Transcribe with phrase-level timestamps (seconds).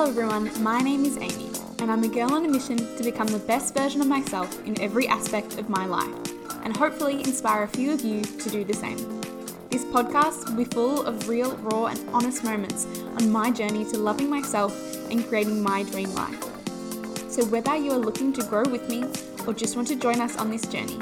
[0.00, 0.62] Hello, everyone.
[0.62, 3.74] My name is Amy, and I'm a girl on a mission to become the best
[3.74, 6.14] version of myself in every aspect of my life,
[6.64, 8.96] and hopefully inspire a few of you to do the same.
[9.68, 12.86] This podcast will be full of real, raw, and honest moments
[13.18, 14.74] on my journey to loving myself
[15.10, 16.44] and creating my dream life.
[17.28, 19.04] So, whether you are looking to grow with me
[19.46, 20.98] or just want to join us on this journey,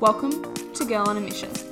[0.00, 1.63] welcome to Girl on a Mission.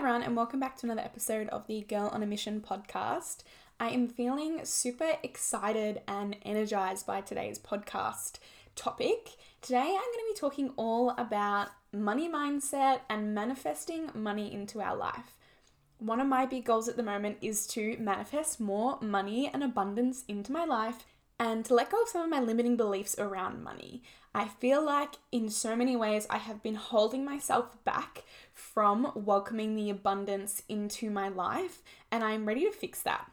[0.00, 3.42] Everyone, and welcome back to another episode of the Girl on a Mission podcast.
[3.78, 8.38] I am feeling super excited and energized by today's podcast
[8.74, 9.32] topic.
[9.60, 14.96] Today, I'm going to be talking all about money mindset and manifesting money into our
[14.96, 15.36] life.
[15.98, 20.24] One of my big goals at the moment is to manifest more money and abundance
[20.26, 21.04] into my life
[21.38, 24.02] and to let go of some of my limiting beliefs around money.
[24.34, 28.24] I feel like in so many ways I have been holding myself back
[28.72, 33.30] from welcoming the abundance into my life, and I'm ready to fix that.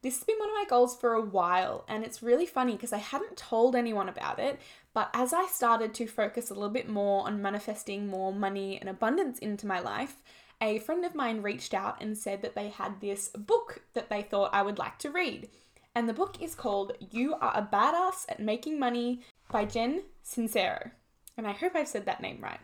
[0.00, 2.92] This has been one of my goals for a while, and it's really funny because
[2.92, 4.60] I hadn't told anyone about it.
[4.94, 8.88] But as I started to focus a little bit more on manifesting more money and
[8.88, 10.16] abundance into my life,
[10.60, 14.22] a friend of mine reached out and said that they had this book that they
[14.22, 15.48] thought I would like to read.
[15.94, 20.92] And the book is called You Are a Badass at Making Money by Jen Sincero.
[21.36, 22.60] And I hope I've said that name right.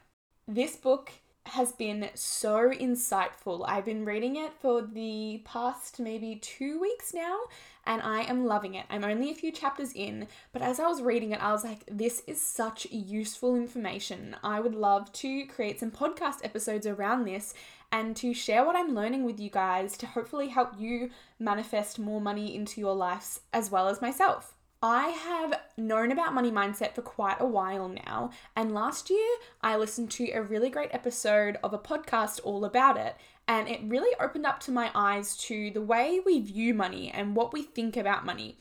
[0.47, 1.11] This book
[1.47, 3.64] has been so insightful.
[3.67, 7.39] I've been reading it for the past maybe two weeks now,
[7.86, 8.86] and I am loving it.
[8.89, 11.84] I'm only a few chapters in, but as I was reading it, I was like,
[11.86, 14.36] this is such useful information.
[14.42, 17.53] I would love to create some podcast episodes around this
[17.92, 22.20] and to share what I'm learning with you guys to hopefully help you manifest more
[22.20, 24.54] money into your lives as well as myself.
[24.87, 29.77] I have known about money mindset for quite a while now, and last year I
[29.77, 33.17] listened to a really great episode of a podcast all about it,
[33.48, 37.35] and it really opened up to my eyes to the way we view money and
[37.35, 38.58] what we think about money.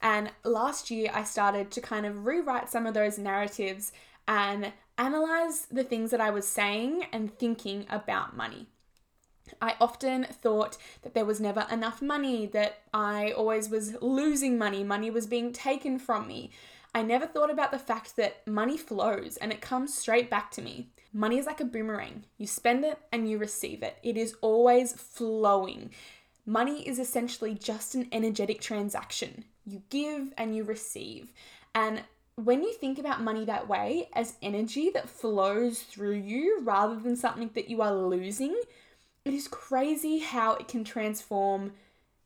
[0.00, 3.90] And last year I started to kind of rewrite some of those narratives
[4.28, 8.68] and analyze the things that I was saying and thinking about money.
[9.60, 14.84] I often thought that there was never enough money, that I always was losing money,
[14.84, 16.50] money was being taken from me.
[16.94, 20.62] I never thought about the fact that money flows and it comes straight back to
[20.62, 20.90] me.
[21.12, 22.24] Money is like a boomerang.
[22.38, 25.90] You spend it and you receive it, it is always flowing.
[26.46, 29.44] Money is essentially just an energetic transaction.
[29.66, 31.32] You give and you receive.
[31.74, 32.02] And
[32.36, 37.16] when you think about money that way, as energy that flows through you rather than
[37.16, 38.60] something that you are losing,
[39.24, 41.72] it is crazy how it can transform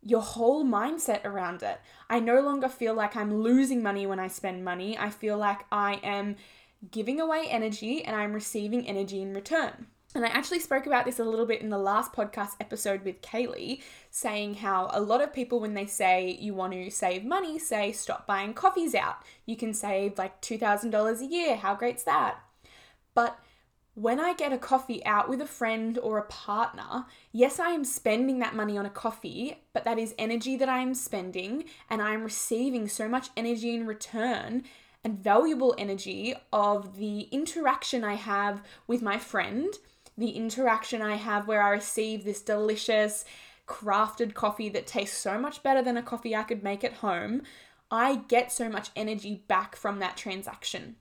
[0.02, 1.80] your whole mindset around it.
[2.08, 4.96] I no longer feel like I'm losing money when I spend money.
[4.96, 6.36] I feel like I am
[6.90, 9.86] giving away energy and I'm receiving energy in return.
[10.14, 13.20] And I actually spoke about this a little bit in the last podcast episode with
[13.20, 17.58] Kaylee, saying how a lot of people, when they say you want to save money,
[17.58, 19.16] say stop buying coffees out.
[19.44, 21.56] You can save like $2,000 a year.
[21.56, 22.38] How great's that?
[23.14, 23.38] But
[24.00, 27.84] when I get a coffee out with a friend or a partner, yes, I am
[27.84, 32.00] spending that money on a coffee, but that is energy that I am spending, and
[32.00, 34.62] I am receiving so much energy in return
[35.02, 39.74] and valuable energy of the interaction I have with my friend,
[40.16, 43.24] the interaction I have where I receive this delicious
[43.66, 47.42] crafted coffee that tastes so much better than a coffee I could make at home.
[47.90, 50.94] I get so much energy back from that transaction.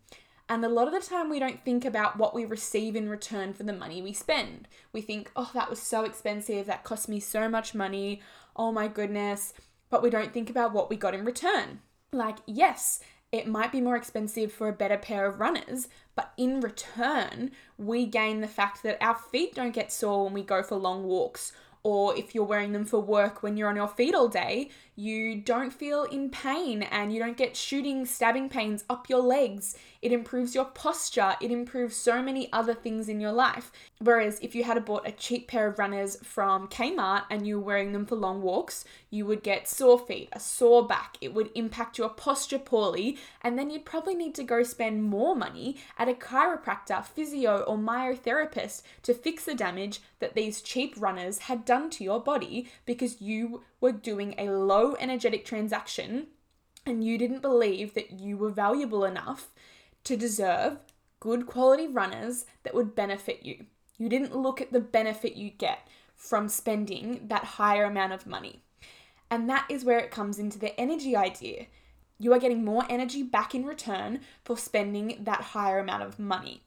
[0.49, 3.53] And a lot of the time, we don't think about what we receive in return
[3.53, 4.67] for the money we spend.
[4.93, 8.21] We think, oh, that was so expensive, that cost me so much money,
[8.55, 9.53] oh my goodness.
[9.89, 11.81] But we don't think about what we got in return.
[12.13, 16.61] Like, yes, it might be more expensive for a better pair of runners, but in
[16.61, 20.77] return, we gain the fact that our feet don't get sore when we go for
[20.77, 21.51] long walks
[21.87, 25.39] or if you're wearing them for work when you're on your feet all day, you
[25.39, 29.77] don't feel in pain and you don't get shooting, stabbing pains up your legs.
[30.01, 33.71] It improves your posture, it improves so many other things in your life.
[33.99, 37.65] Whereas if you had bought a cheap pair of runners from Kmart and you were
[37.65, 41.51] wearing them for long walks, you would get sore feet, a sore back, it would
[41.55, 46.09] impact your posture poorly, and then you'd probably need to go spend more money at
[46.09, 51.76] a chiropractor, physio, or myotherapist to fix the damage that these cheap runners had done
[51.91, 56.27] to your body because you were doing a low energetic transaction
[56.85, 59.49] and you didn't believe that you were valuable enough
[60.03, 60.79] to deserve
[61.19, 63.65] good quality runners that would benefit you.
[63.97, 68.61] You didn't look at the benefit you get from spending that higher amount of money.
[69.29, 71.67] And that is where it comes into the energy idea.
[72.19, 76.61] You are getting more energy back in return for spending that higher amount of money.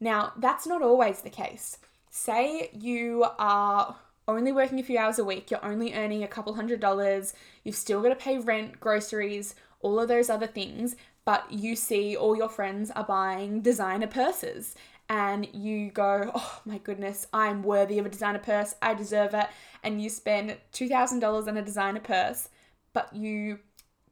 [0.00, 1.78] Now, that's not always the case.
[2.10, 3.96] Say you are
[4.28, 7.34] only working a few hours a week, you're only earning a couple hundred dollars,
[7.64, 12.16] you've still got to pay rent, groceries, all of those other things, but you see
[12.16, 14.74] all your friends are buying designer purses
[15.08, 19.48] and you go, oh my goodness, I'm worthy of a designer purse, I deserve it,
[19.82, 22.48] and you spend $2,000 on a designer purse,
[22.92, 23.58] but you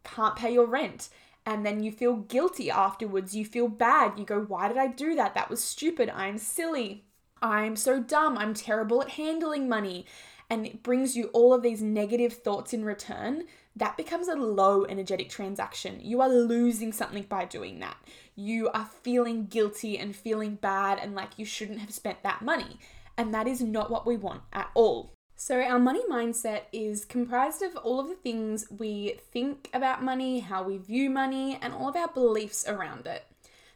[0.05, 1.09] can't pay your rent.
[1.47, 3.35] And then you feel guilty afterwards.
[3.35, 4.19] You feel bad.
[4.19, 5.35] You go, why did I do that?
[5.35, 6.11] That was stupid.
[6.11, 7.05] I'm silly.
[7.43, 8.37] I'm so dumb.
[8.37, 10.07] I'm terrible at handling money.
[10.49, 13.45] And it brings you all of these negative thoughts in return.
[13.77, 16.01] That becomes a low energetic transaction.
[16.03, 17.97] You are losing something by doing that.
[18.35, 22.81] You are feeling guilty and feeling bad and like you shouldn't have spent that money.
[23.17, 25.15] And that is not what we want at all.
[25.37, 30.41] So, our money mindset is comprised of all of the things we think about money,
[30.41, 33.25] how we view money, and all of our beliefs around it.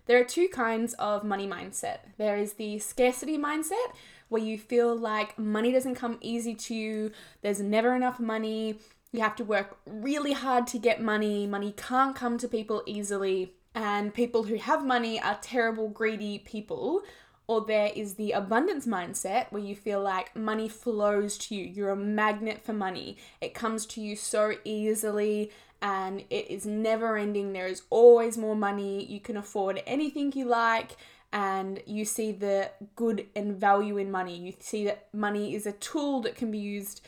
[0.07, 3.93] There are two kinds of money mindset there is the scarcity mindset,
[4.29, 7.13] where you feel like money doesn't come easy to you,
[7.43, 8.79] there's never enough money,
[9.13, 13.55] you have to work really hard to get money, money can't come to people easily,
[13.75, 17.03] and people who have money are terrible, greedy people.
[17.47, 21.65] Or there is the abundance mindset where you feel like money flows to you.
[21.65, 23.19] You're a magnet for money.
[23.43, 25.53] It comes to you so easily
[25.85, 27.53] and it is never ending.
[27.53, 29.05] There is always more money.
[29.05, 30.97] You can afford anything you like
[31.31, 34.35] and you see the good and value in money.
[34.35, 37.03] You see that money is a tool that can be used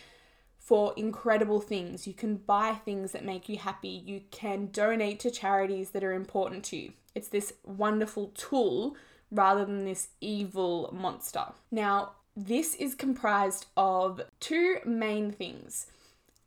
[0.58, 2.06] for incredible things.
[2.06, 4.02] You can buy things that make you happy.
[4.04, 6.92] You can donate to charities that are important to you.
[7.14, 8.94] It's this wonderful tool
[9.30, 11.46] rather than this evil monster.
[11.70, 15.86] Now, this is comprised of two main things.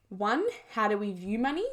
[0.10, 1.66] One, how do we view money?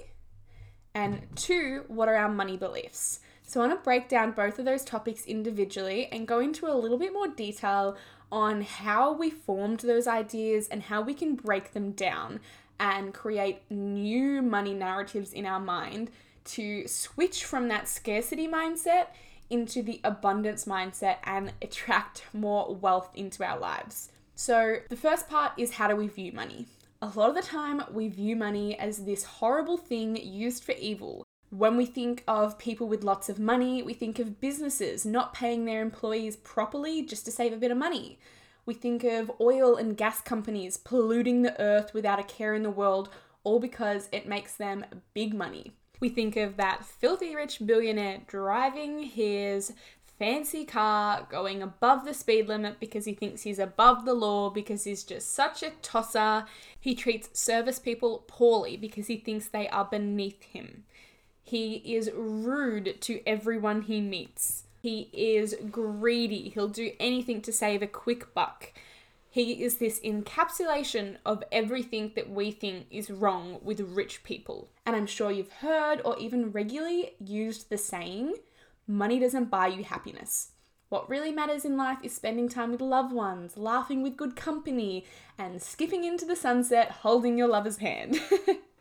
[0.97, 3.21] And two, what are our money beliefs?
[3.43, 6.73] So, I want to break down both of those topics individually and go into a
[6.73, 7.99] little bit more detail
[8.33, 12.41] on how we formed those ideas and how we can break them down
[12.81, 16.11] and create new money narratives in our mind
[16.45, 19.09] to switch from that scarcity mindset
[19.51, 24.13] into the abundance mindset and attract more wealth into our lives.
[24.35, 26.69] So, the first part is how do we view money?
[27.03, 31.27] A lot of the time, we view money as this horrible thing used for evil.
[31.51, 35.67] When we think of people with lots of money, we think of businesses not paying
[35.67, 38.19] their employees properly just to save a bit of money.
[38.65, 42.71] We think of oil and gas companies polluting the earth without a care in the
[42.71, 43.11] world,
[43.45, 45.75] all because it makes them big money.
[46.01, 49.73] We think of that filthy rich billionaire driving his
[50.19, 54.85] fancy car, going above the speed limit because he thinks he's above the law, because
[54.85, 56.47] he's just such a tosser.
[56.79, 60.85] He treats service people poorly because he thinks they are beneath him.
[61.43, 64.65] He is rude to everyone he meets.
[64.83, 66.49] He is greedy.
[66.49, 68.73] He'll do anything to save a quick buck.
[69.29, 74.69] He is this encapsulation of everything that we think is wrong with rich people.
[74.87, 78.37] And I'm sure you've heard or even regularly used the saying
[78.87, 80.53] money doesn't buy you happiness.
[80.89, 85.05] What really matters in life is spending time with loved ones, laughing with good company,
[85.37, 88.21] and skipping into the sunset holding your lover's hand.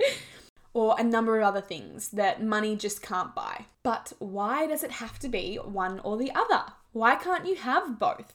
[0.75, 3.65] or a number of other things that money just can't buy.
[3.81, 6.65] But why does it have to be one or the other?
[6.91, 8.33] Why can't you have both?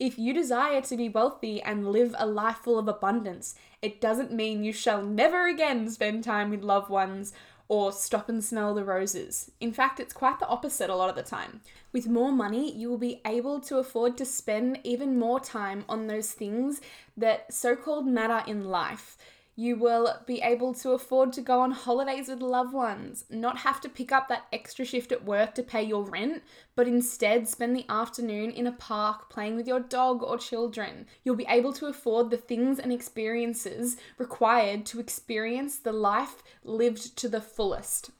[0.00, 4.32] If you desire to be wealthy and live a life full of abundance, it doesn't
[4.32, 7.32] mean you shall never again spend time with loved ones
[7.68, 9.50] or stop and smell the roses.
[9.60, 11.60] In fact, it's quite the opposite a lot of the time.
[11.92, 16.06] With more money, you will be able to afford to spend even more time on
[16.06, 16.80] those things
[17.16, 19.16] that so called matter in life.
[19.56, 23.80] You will be able to afford to go on holidays with loved ones, not have
[23.82, 26.42] to pick up that extra shift at work to pay your rent,
[26.74, 31.06] but instead spend the afternoon in a park playing with your dog or children.
[31.22, 37.16] You'll be able to afford the things and experiences required to experience the life lived
[37.18, 38.10] to the fullest.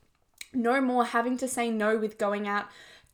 [0.52, 2.66] No more having to say no with going out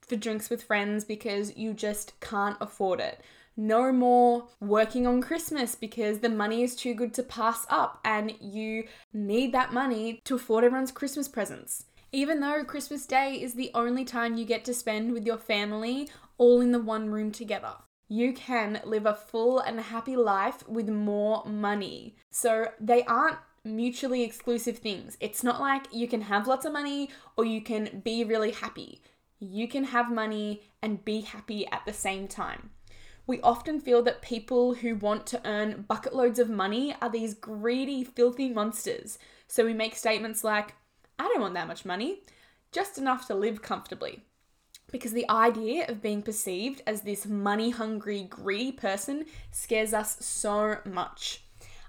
[0.03, 3.23] for drinks with friends because you just can't afford it
[3.61, 8.33] no more working on Christmas because the money is too good to pass up and
[8.41, 11.85] you need that money to afford everyone's Christmas presents.
[12.11, 16.09] Even though Christmas Day is the only time you get to spend with your family
[16.39, 17.75] all in the one room together.
[18.09, 22.17] You can live a full and happy life with more money.
[22.31, 25.19] So they aren't mutually exclusive things.
[25.21, 29.03] It's not like you can have lots of money or you can be really happy.
[29.39, 32.71] You can have money and be happy at the same time
[33.31, 37.33] we often feel that people who want to earn bucket loads of money are these
[37.33, 39.21] greedy, filthy monsters.
[39.47, 40.75] So we make statements like,
[41.17, 42.23] I don't want that much money,
[42.73, 44.25] just enough to live comfortably.
[44.91, 50.79] Because the idea of being perceived as this money hungry, greedy person scares us so
[50.85, 51.45] much.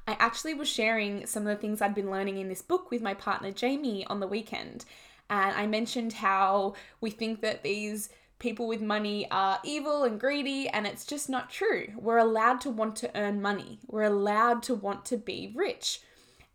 [0.07, 3.01] I actually was sharing some of the things I'd been learning in this book with
[3.01, 4.85] my partner Jamie on the weekend.
[5.27, 8.09] And I mentioned how we think that these
[8.41, 11.87] people with money are evil and greedy, and it's just not true.
[11.95, 16.01] We're allowed to want to earn money, we're allowed to want to be rich.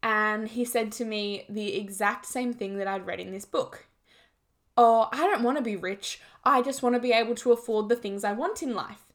[0.03, 3.87] And he said to me the exact same thing that I'd read in this book.
[4.77, 6.21] Oh, I don't want to be rich.
[6.45, 9.07] I just want to be able to afford the things I want in life.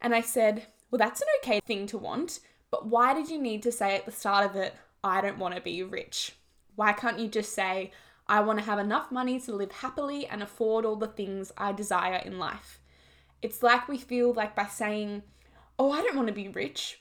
[0.00, 2.40] And I said, Well, that's an okay thing to want,
[2.70, 5.54] but why did you need to say at the start of it, I don't want
[5.54, 6.32] to be rich?
[6.74, 7.92] Why can't you just say,
[8.28, 11.72] I want to have enough money to live happily and afford all the things I
[11.72, 12.80] desire in life.
[13.42, 15.22] It's like we feel like by saying,
[15.78, 17.00] Oh, I don't want to be rich,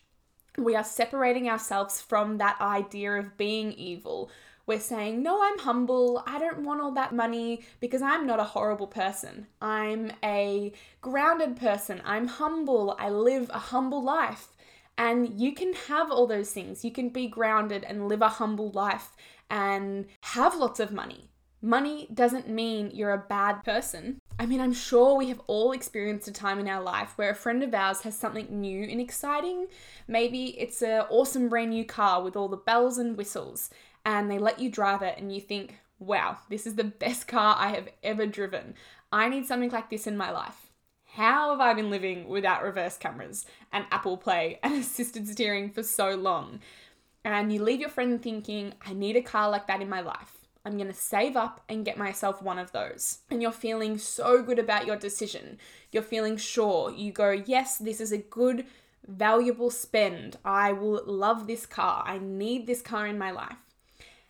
[0.57, 4.29] we are separating ourselves from that idea of being evil.
[4.67, 6.23] We're saying, No, I'm humble.
[6.25, 9.47] I don't want all that money because I'm not a horrible person.
[9.61, 12.01] I'm a grounded person.
[12.05, 12.95] I'm humble.
[12.99, 14.47] I live a humble life.
[14.97, 16.85] And you can have all those things.
[16.85, 19.11] You can be grounded and live a humble life
[19.49, 21.29] and have lots of money.
[21.61, 24.19] Money doesn't mean you're a bad person.
[24.37, 27.35] I mean, I'm sure we have all experienced a time in our life where a
[27.35, 29.67] friend of ours has something new and exciting.
[30.07, 33.69] Maybe it's an awesome brand new car with all the bells and whistles,
[34.05, 37.55] and they let you drive it, and you think, wow, this is the best car
[37.57, 38.75] I have ever driven.
[39.11, 40.71] I need something like this in my life.
[41.13, 45.81] How have I been living without reverse cameras and Apple Play and assisted steering for
[45.81, 46.59] so long?
[47.25, 50.37] And you leave your friend thinking, I need a car like that in my life.
[50.63, 53.19] I'm going to save up and get myself one of those.
[53.31, 55.57] And you're feeling so good about your decision.
[55.91, 56.91] You're feeling sure.
[56.91, 58.65] You go, yes, this is a good,
[59.07, 60.37] valuable spend.
[60.45, 62.03] I will love this car.
[62.05, 63.57] I need this car in my life.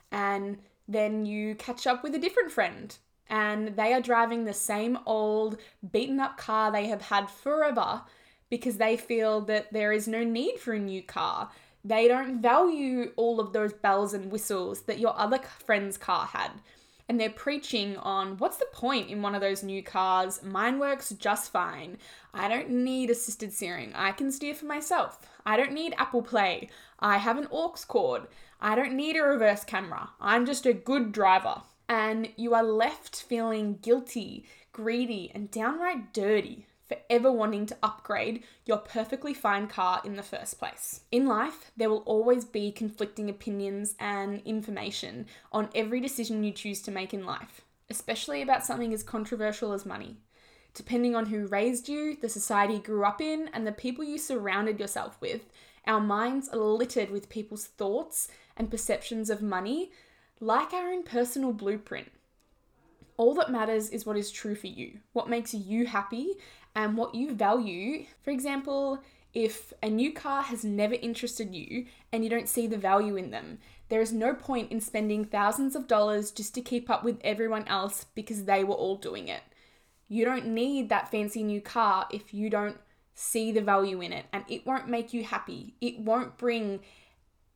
[0.09, 2.97] And then you catch up with a different friend
[3.29, 5.57] and they are driving the same old
[5.91, 8.03] beaten up car they have had forever
[8.49, 11.49] because they feel that there is no need for a new car
[11.85, 16.49] they don't value all of those bells and whistles that your other friend's car had.
[17.07, 20.41] And they're preaching on what's the point in one of those new cars?
[20.41, 21.99] Mine works just fine.
[22.33, 23.93] I don't need assisted steering.
[23.93, 25.29] I can steer for myself.
[25.45, 26.71] I don't need Apple Play.
[26.99, 28.23] I have an aux cord.
[28.59, 30.09] I don't need a reverse camera.
[30.19, 31.61] I'm just a good driver.
[31.87, 38.43] And you are left feeling guilty, greedy, and downright dirty for ever wanting to upgrade
[38.65, 41.01] your perfectly fine car in the first place.
[41.11, 46.81] In life, there will always be conflicting opinions and information on every decision you choose
[46.83, 50.17] to make in life, especially about something as controversial as money.
[50.73, 54.17] Depending on who raised you, the society you grew up in, and the people you
[54.17, 55.41] surrounded yourself with,
[55.87, 58.27] our minds are littered with people's thoughts
[58.57, 59.91] and perceptions of money,
[60.39, 62.11] like our own personal blueprint.
[63.17, 66.33] All that matters is what is true for you, what makes you happy,
[66.75, 68.05] and what you value.
[68.21, 69.01] For example,
[69.33, 73.31] if a new car has never interested you and you don't see the value in
[73.31, 77.19] them, there is no point in spending thousands of dollars just to keep up with
[77.23, 79.41] everyone else because they were all doing it.
[80.07, 82.77] You don't need that fancy new car if you don't
[83.13, 85.75] see the value in it, and it won't make you happy.
[85.81, 86.81] It won't bring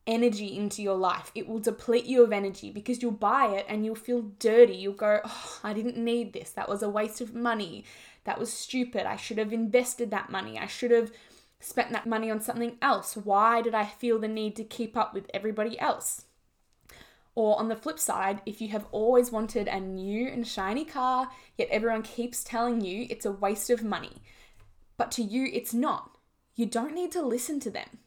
[0.07, 1.31] energy into your life.
[1.35, 4.75] It will deplete you of energy because you'll buy it and you'll feel dirty.
[4.75, 6.49] You'll go, oh, I didn't need this.
[6.51, 7.83] That was a waste of money.
[8.29, 9.07] That was stupid.
[9.07, 10.59] I should have invested that money.
[10.59, 11.11] I should have
[11.59, 13.17] spent that money on something else.
[13.17, 16.25] Why did I feel the need to keep up with everybody else?
[17.33, 21.31] Or on the flip side, if you have always wanted a new and shiny car,
[21.57, 24.21] yet everyone keeps telling you it's a waste of money,
[24.95, 26.15] but to you it's not,
[26.53, 27.97] you don't need to listen to them.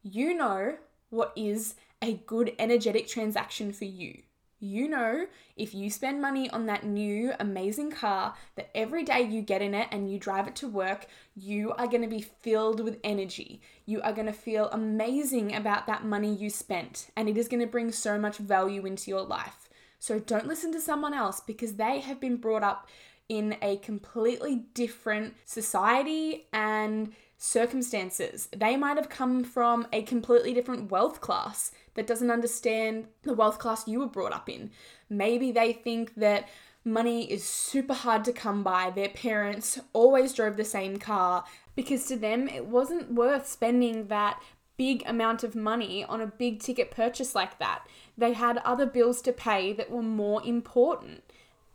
[0.00, 0.76] You know
[1.08, 4.22] what is a good energetic transaction for you.
[4.62, 5.26] You know,
[5.56, 9.72] if you spend money on that new amazing car, that every day you get in
[9.72, 13.62] it and you drive it to work, you are going to be filled with energy.
[13.86, 17.62] You are going to feel amazing about that money you spent, and it is going
[17.62, 19.70] to bring so much value into your life.
[19.98, 22.86] So don't listen to someone else because they have been brought up
[23.30, 28.48] in a completely different society and circumstances.
[28.54, 33.58] They might have come from a completely different wealth class that doesn't understand the wealth
[33.58, 34.70] class you were brought up in.
[35.08, 36.48] Maybe they think that
[36.84, 38.90] money is super hard to come by.
[38.90, 41.44] Their parents always drove the same car
[41.74, 44.42] because to them it wasn't worth spending that
[44.76, 47.86] big amount of money on a big ticket purchase like that.
[48.16, 51.22] They had other bills to pay that were more important.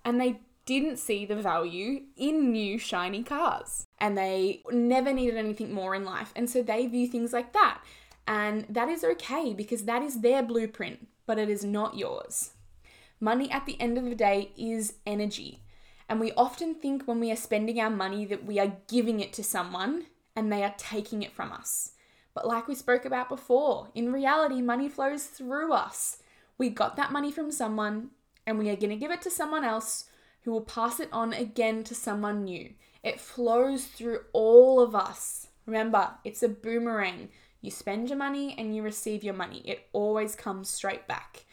[0.03, 5.71] And they didn't see the value in new shiny cars and they never needed anything
[5.71, 6.33] more in life.
[6.35, 7.81] And so they view things like that.
[8.27, 12.51] And that is okay because that is their blueprint, but it is not yours.
[13.19, 15.61] Money at the end of the day is energy.
[16.09, 19.33] And we often think when we are spending our money that we are giving it
[19.33, 20.05] to someone
[20.35, 21.91] and they are taking it from us.
[22.33, 26.17] But like we spoke about before, in reality, money flows through us.
[26.57, 28.09] We got that money from someone
[28.45, 30.05] and we are going to give it to someone else
[30.43, 32.73] who will pass it on again to someone new.
[33.03, 35.47] It flows through all of us.
[35.65, 37.29] Remember, it's a boomerang.
[37.65, 39.63] You spend your money and you receive your money.
[39.65, 41.45] It always comes straight back.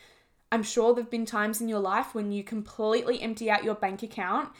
[0.52, 3.74] I'm sure there have been times in your life when you completely empty out your
[3.74, 4.50] bank account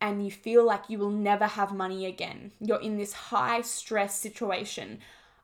[0.00, 2.52] and you feel like you will never have money again.
[2.60, 5.00] You're in this high stress situation.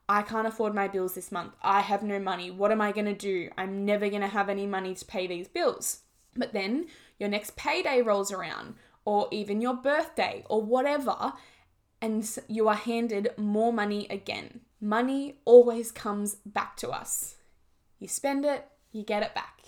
[0.09, 1.55] I can't afford my bills this month.
[1.61, 2.53] I have no money.
[2.53, 3.51] What am I going to do?
[3.59, 6.03] I'm never going to have any money to pay these bills.
[6.37, 6.87] But then
[7.19, 11.33] your next payday rolls around, or even your birthday, or whatever,
[12.01, 14.61] and you are handed more money again.
[14.87, 17.35] Money always comes back to us.
[17.99, 19.63] You spend it, you get it back.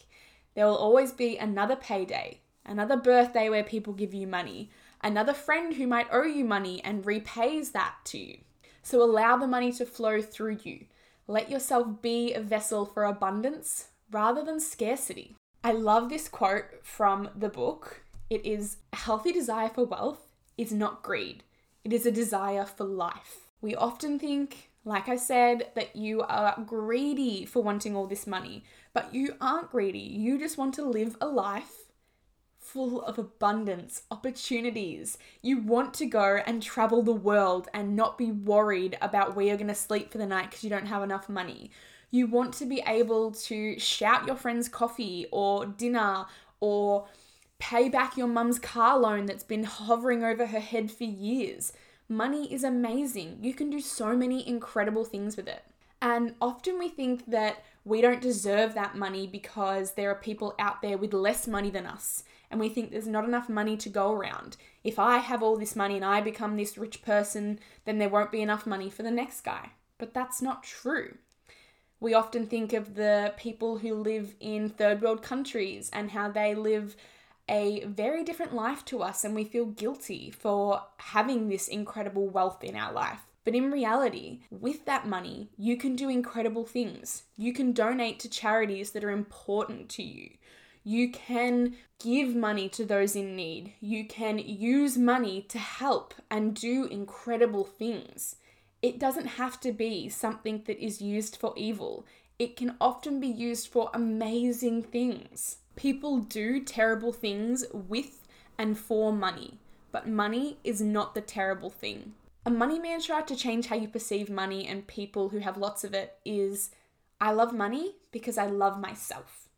[0.55, 4.71] There will always be another payday, another birthday where people give you money,
[5.03, 8.39] another friend who might owe you money and repays that to you.
[8.85, 10.85] So allow the money to flow through you.
[11.27, 15.35] Let yourself be a vessel for abundance rather than scarcity.
[15.65, 18.05] I love this quote from the book.
[18.31, 21.43] It is a healthy desire for wealth is not greed,
[21.83, 23.49] it is a desire for life.
[23.61, 28.65] We often think, like I said, that you are greedy for wanting all this money,
[28.93, 29.99] but you aren't greedy.
[29.99, 31.89] You just want to live a life
[32.59, 35.17] full of abundance, opportunities.
[35.41, 39.57] You want to go and travel the world and not be worried about where you're
[39.57, 41.71] going to sleep for the night because you don't have enough money.
[42.11, 46.27] You want to be able to shout your friend's coffee or dinner
[46.61, 47.07] or
[47.59, 51.73] pay back your mum's car loan that's been hovering over her head for years.
[52.09, 53.39] Money is amazing.
[53.43, 55.63] You can do so many incredible things with it.
[56.01, 60.81] And often we think that we don't deserve that money because there are people out
[60.81, 62.23] there with less money than us.
[62.51, 64.57] And we think there's not enough money to go around.
[64.85, 68.33] If I have all this money and I become this rich person, then there won't
[68.33, 69.73] be enough money for the next guy.
[69.99, 71.19] But that's not true.
[72.01, 76.55] We often think of the people who live in third world countries and how they
[76.55, 76.97] live
[77.49, 82.63] a very different life to us, and we feel guilty for having this incredible wealth
[82.63, 83.21] in our life.
[83.45, 87.23] But in reality, with that money, you can do incredible things.
[87.37, 90.31] You can donate to charities that are important to you.
[90.85, 93.73] You can give money to those in need.
[93.81, 98.37] You can use money to help and do incredible things.
[98.83, 102.07] It doesn't have to be something that is used for evil,
[102.39, 105.57] it can often be used for amazing things.
[105.79, 108.27] People do terrible things with
[108.59, 109.59] and for money,
[109.93, 112.15] but money is not the terrible thing.
[112.45, 115.95] A money mantra to change how you perceive money and people who have lots of
[115.95, 116.71] it is
[117.21, 119.49] I love money because I love myself.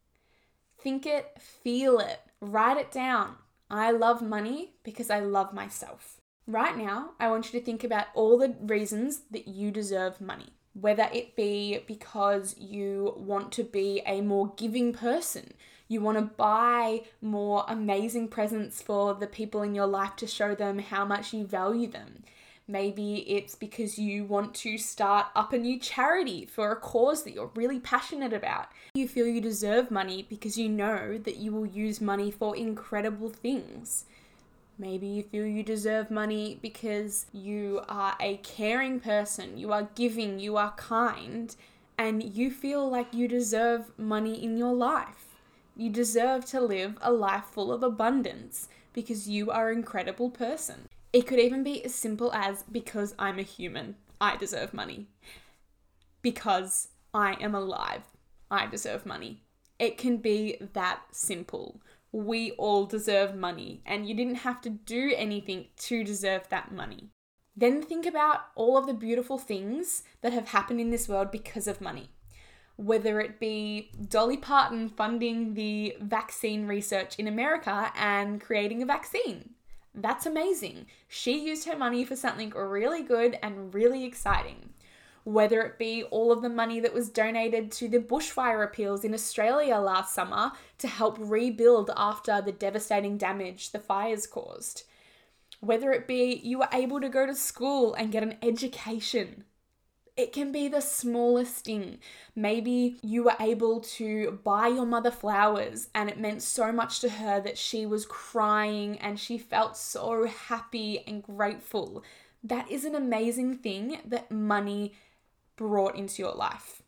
[0.79, 3.37] Think it, feel it, write it down.
[3.71, 6.21] I love money because I love myself.
[6.47, 10.53] Right now, I want you to think about all the reasons that you deserve money.
[10.75, 15.55] Whether it be because you want to be a more giving person,
[15.91, 20.55] you want to buy more amazing presents for the people in your life to show
[20.55, 22.23] them how much you value them.
[22.69, 27.35] Maybe it's because you want to start up a new charity for a cause that
[27.35, 28.69] you're really passionate about.
[28.95, 33.29] You feel you deserve money because you know that you will use money for incredible
[33.29, 34.05] things.
[34.79, 40.39] Maybe you feel you deserve money because you are a caring person, you are giving,
[40.39, 41.57] you are kind,
[41.99, 45.30] and you feel like you deserve money in your life.
[45.81, 50.91] You deserve to live a life full of abundance because you are an incredible person.
[51.11, 55.07] It could even be as simple as because I'm a human, I deserve money.
[56.21, 58.03] Because I am alive,
[58.51, 59.41] I deserve money.
[59.79, 61.81] It can be that simple
[62.13, 67.09] we all deserve money, and you didn't have to do anything to deserve that money.
[67.57, 71.67] Then think about all of the beautiful things that have happened in this world because
[71.67, 72.11] of money.
[72.81, 79.51] Whether it be Dolly Parton funding the vaccine research in America and creating a vaccine.
[79.95, 80.87] That's amazing.
[81.07, 84.71] She used her money for something really good and really exciting
[85.25, 89.15] whether it be all of the money that was donated to the bushfire appeals in
[89.15, 94.85] Australia last summer to help rebuild after the devastating damage the fires caused.
[95.61, 99.45] Whether it be you were able to go to school and get an education.
[100.21, 101.99] It can be the smallest thing.
[102.37, 107.09] Maybe you were able to buy your mother flowers and it meant so much to
[107.09, 112.05] her that she was crying and she felt so happy and grateful.
[112.45, 114.93] That is an amazing thing that money
[115.57, 116.83] brought into your life.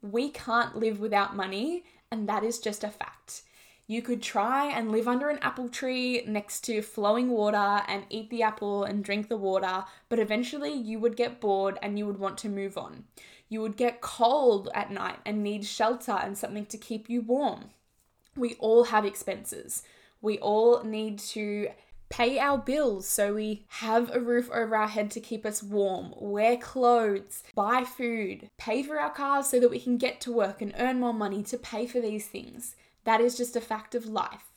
[0.00, 3.42] We can't live without money, and that is just a fact.
[3.90, 8.28] You could try and live under an apple tree next to flowing water and eat
[8.28, 12.18] the apple and drink the water, but eventually you would get bored and you would
[12.18, 13.04] want to move on.
[13.48, 17.70] You would get cold at night and need shelter and something to keep you warm.
[18.36, 19.82] We all have expenses.
[20.20, 21.68] We all need to
[22.10, 26.12] pay our bills so we have a roof over our head to keep us warm,
[26.18, 30.60] wear clothes, buy food, pay for our cars so that we can get to work
[30.60, 32.76] and earn more money to pay for these things.
[33.08, 34.52] That is just a fact of life.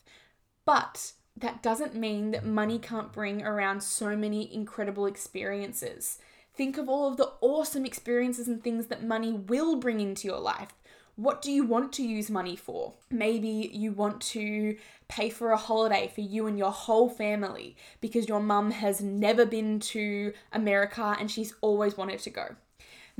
[0.65, 6.19] But that doesn't mean that money can't bring around so many incredible experiences.
[6.53, 10.41] Think of all of the awesome experiences and things that money will bring into your
[10.41, 10.73] life.
[11.15, 12.95] What do you want to use money for?
[13.09, 14.75] Maybe you want to
[15.07, 19.45] pay for a holiday for you and your whole family because your mum has never
[19.45, 22.55] been to America and she's always wanted to go.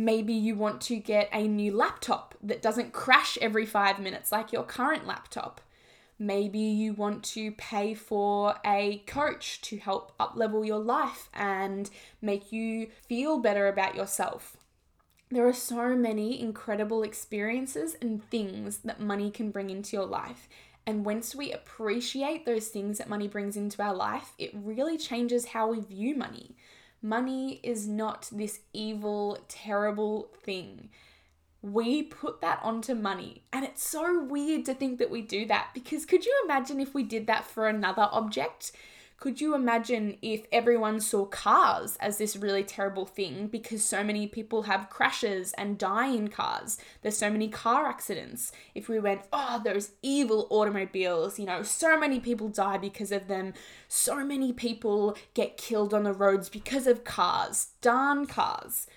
[0.02, 4.52] Maybe you want to get a new laptop that doesn't crash every five minutes like
[4.52, 5.62] your current laptop.
[6.18, 11.88] Maybe you want to pay for a coach to help uplevel your life and
[12.20, 14.58] make you feel better about yourself.
[15.30, 20.50] There are so many incredible experiences and things that money can bring into your life.
[20.88, 25.46] And once we appreciate those things that money brings into our life, it really changes
[25.46, 26.56] how we view money.
[27.02, 30.90] Money is not this evil, terrible thing.
[31.62, 33.44] We put that onto money.
[33.52, 36.94] And it's so weird to think that we do that because could you imagine if
[36.94, 38.72] we did that for another object?
[39.22, 44.26] Could you imagine if everyone saw cars as this really terrible thing because so many
[44.26, 46.80] people have crashes and die in cars?
[47.04, 48.52] There's so many car accidents.
[48.74, 53.28] If we went, oh, those evil automobiles, you know, so many people die because of
[53.28, 53.54] them,
[53.88, 58.88] so many people get killed on the roads because of cars, darn cars.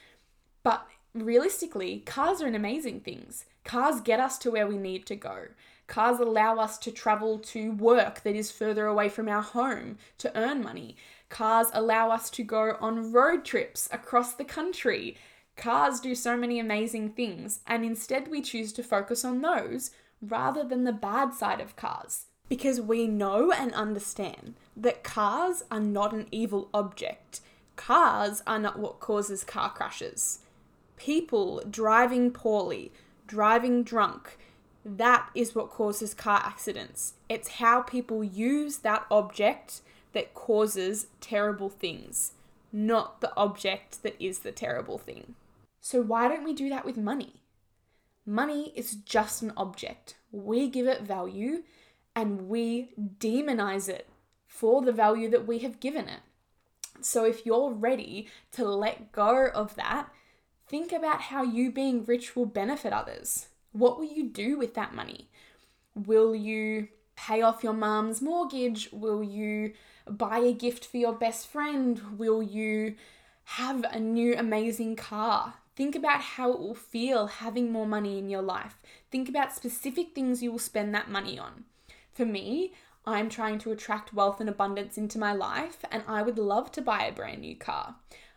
[0.62, 3.44] But realistically, cars are an amazing things.
[3.62, 5.48] Cars get us to where we need to go.
[5.86, 10.36] Cars allow us to travel to work that is further away from our home to
[10.36, 10.96] earn money.
[11.28, 15.16] Cars allow us to go on road trips across the country.
[15.56, 19.90] Cars do so many amazing things, and instead we choose to focus on those
[20.22, 22.26] rather than the bad side of cars.
[22.48, 27.40] Because we know and understand that cars are not an evil object.
[27.76, 30.40] Cars are not what causes car crashes.
[30.96, 32.92] People driving poorly,
[33.26, 34.38] driving drunk,
[34.84, 37.14] that is what causes car accidents.
[37.28, 39.80] It's how people use that object
[40.12, 42.32] that causes terrible things,
[42.72, 45.34] not the object that is the terrible thing.
[45.80, 47.42] So, why don't we do that with money?
[48.26, 50.16] Money is just an object.
[50.32, 51.62] We give it value
[52.16, 54.08] and we demonize it
[54.46, 56.20] for the value that we have given it.
[57.00, 60.08] So, if you're ready to let go of that,
[60.66, 63.48] think about how you being rich will benefit others.
[63.74, 65.28] What will you do with that money?
[65.96, 68.88] Will you pay off your mom's mortgage?
[68.92, 69.72] Will you
[70.08, 72.00] buy a gift for your best friend?
[72.16, 72.94] Will you
[73.44, 75.54] have a new amazing car?
[75.74, 78.80] Think about how it will feel having more money in your life.
[79.10, 81.64] Think about specific things you will spend that money on.
[82.12, 86.38] For me, I'm trying to attract wealth and abundance into my life, and I would
[86.38, 87.96] love to buy a brand new car.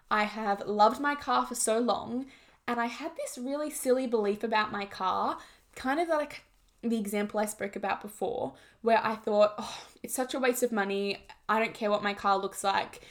[0.09, 2.25] I have loved my car for so long
[2.67, 5.37] and I had this really silly belief about my car,
[5.75, 6.43] kind of like
[6.81, 10.71] the example I spoke about before, where I thought, oh, it's such a waste of
[10.71, 11.25] money.
[11.47, 13.01] I don't care what my car looks like.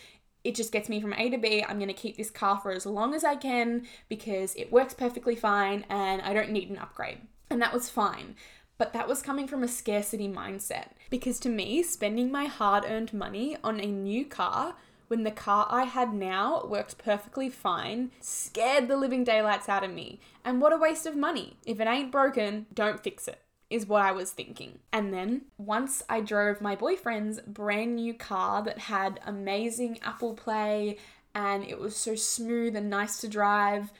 [0.44, 1.64] It just gets me from A to B.
[1.66, 4.94] I'm going to keep this car for as long as I can because it works
[4.94, 7.18] perfectly fine and I don't need an upgrade.
[7.50, 8.36] And that was fine.
[8.78, 10.88] But that was coming from a scarcity mindset.
[11.08, 14.76] Because to me, spending my hard earned money on a new car
[15.08, 19.92] when the car I had now worked perfectly fine, scared the living daylights out of
[19.92, 20.20] me.
[20.44, 21.56] And what a waste of money.
[21.64, 24.78] If it ain't broken, don't fix it is what I was thinking.
[24.92, 30.98] And then once I drove my boyfriend's brand new car that had amazing Apple Play
[31.34, 33.92] and it was so smooth and nice to drive,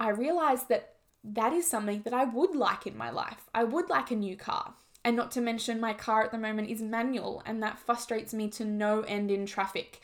[0.00, 3.48] I realized that that is something that I would like in my life.
[3.54, 4.74] I would like a new car.
[5.04, 8.48] And not to mention, my car at the moment is manual, and that frustrates me
[8.50, 10.00] to no end in traffic.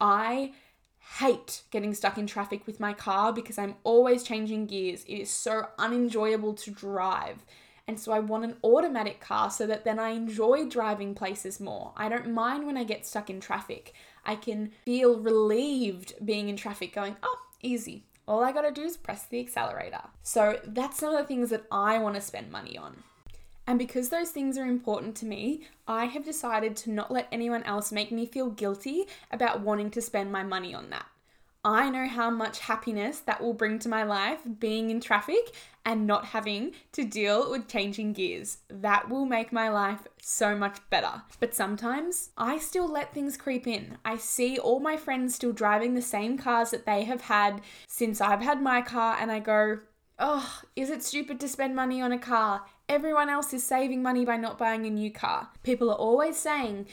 [0.00, 0.52] I
[1.18, 5.04] hate getting stuck in traffic with my car because I'm always changing gears.
[5.04, 7.44] It is so unenjoyable to drive.
[7.86, 11.92] And so I want an automatic car so that then I enjoy driving places more.
[11.96, 13.94] I don't mind when I get stuck in traffic.
[14.24, 18.04] I can feel relieved being in traffic, going, oh, easy.
[18.28, 20.02] All I gotta do is press the accelerator.
[20.22, 23.02] So that's some of the things that I wanna spend money on.
[23.70, 27.62] And because those things are important to me, I have decided to not let anyone
[27.62, 31.06] else make me feel guilty about wanting to spend my money on that.
[31.64, 35.54] I know how much happiness that will bring to my life being in traffic
[35.84, 38.58] and not having to deal with changing gears.
[38.66, 41.22] That will make my life so much better.
[41.38, 43.98] But sometimes I still let things creep in.
[44.04, 48.20] I see all my friends still driving the same cars that they have had since
[48.20, 49.78] I've had my car, and I go,
[50.18, 52.64] oh, is it stupid to spend money on a car?
[52.90, 55.50] Everyone else is saving money by not buying a new car.
[55.62, 56.86] People are always saying,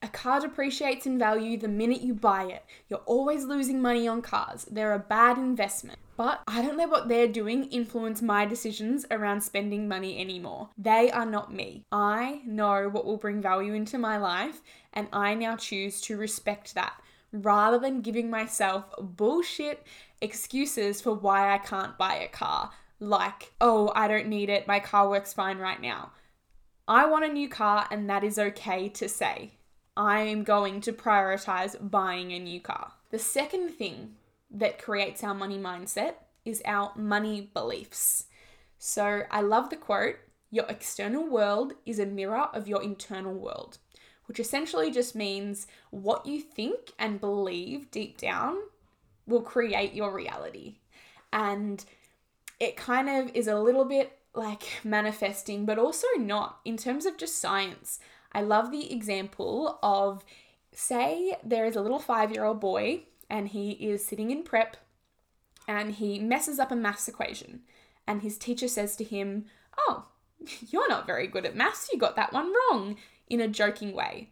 [0.00, 2.64] a car depreciates in value the minute you buy it.
[2.88, 4.64] You're always losing money on cars.
[4.70, 5.98] They're a bad investment.
[6.16, 10.68] But I don't let what they're doing influence my decisions around spending money anymore.
[10.78, 11.84] They are not me.
[11.90, 14.62] I know what will bring value into my life,
[14.92, 16.94] and I now choose to respect that
[17.32, 19.84] rather than giving myself bullshit
[20.20, 22.70] excuses for why I can't buy a car.
[23.02, 26.12] Like, oh, I don't need it, my car works fine right now.
[26.86, 29.54] I want a new car, and that is okay to say.
[29.96, 32.92] I am going to prioritize buying a new car.
[33.10, 34.14] The second thing
[34.52, 38.26] that creates our money mindset is our money beliefs.
[38.78, 40.18] So I love the quote
[40.52, 43.78] Your external world is a mirror of your internal world,
[44.26, 48.58] which essentially just means what you think and believe deep down
[49.26, 50.76] will create your reality.
[51.32, 51.84] And
[52.62, 57.18] it kind of is a little bit like manifesting, but also not in terms of
[57.18, 57.98] just science.
[58.30, 60.24] I love the example of
[60.70, 64.76] say there is a little five year old boy and he is sitting in prep
[65.66, 67.62] and he messes up a maths equation.
[68.06, 69.46] And his teacher says to him,
[69.76, 70.06] Oh,
[70.68, 72.96] you're not very good at maths, you got that one wrong,
[73.28, 74.30] in a joking way.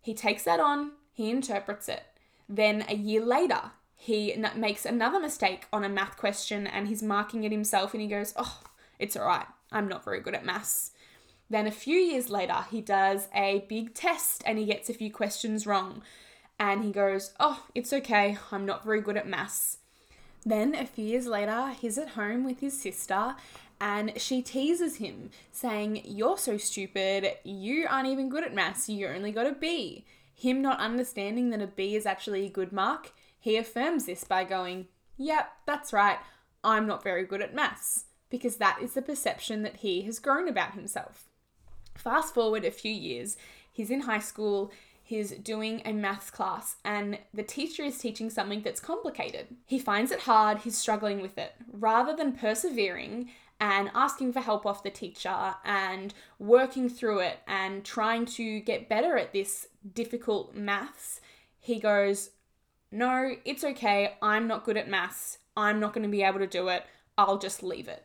[0.00, 2.04] He takes that on, he interprets it.
[2.48, 3.72] Then a year later,
[4.06, 8.00] he n- makes another mistake on a math question and he's marking it himself and
[8.00, 8.60] he goes, Oh,
[9.00, 10.92] it's all right, I'm not very good at maths.
[11.50, 15.10] Then a few years later, he does a big test and he gets a few
[15.12, 16.02] questions wrong.
[16.56, 19.78] And he goes, Oh, it's okay, I'm not very good at maths.
[20.44, 23.34] Then a few years later, he's at home with his sister
[23.80, 29.08] and she teases him, saying, You're so stupid, you aren't even good at maths, you
[29.08, 30.04] only got a B.
[30.32, 33.10] Him not understanding that a B is actually a good mark,
[33.46, 36.18] he affirms this by going, Yep, that's right,
[36.64, 40.48] I'm not very good at maths, because that is the perception that he has grown
[40.48, 41.28] about himself.
[41.94, 43.36] Fast forward a few years,
[43.70, 48.62] he's in high school, he's doing a maths class, and the teacher is teaching something
[48.62, 49.46] that's complicated.
[49.64, 51.52] He finds it hard, he's struggling with it.
[51.72, 53.30] Rather than persevering
[53.60, 58.88] and asking for help off the teacher and working through it and trying to get
[58.88, 61.20] better at this difficult maths,
[61.60, 62.30] he goes,
[62.92, 66.46] No, it's okay, I'm not good at maths, I'm not going to be able to
[66.46, 66.84] do it,
[67.18, 68.04] I'll just leave it.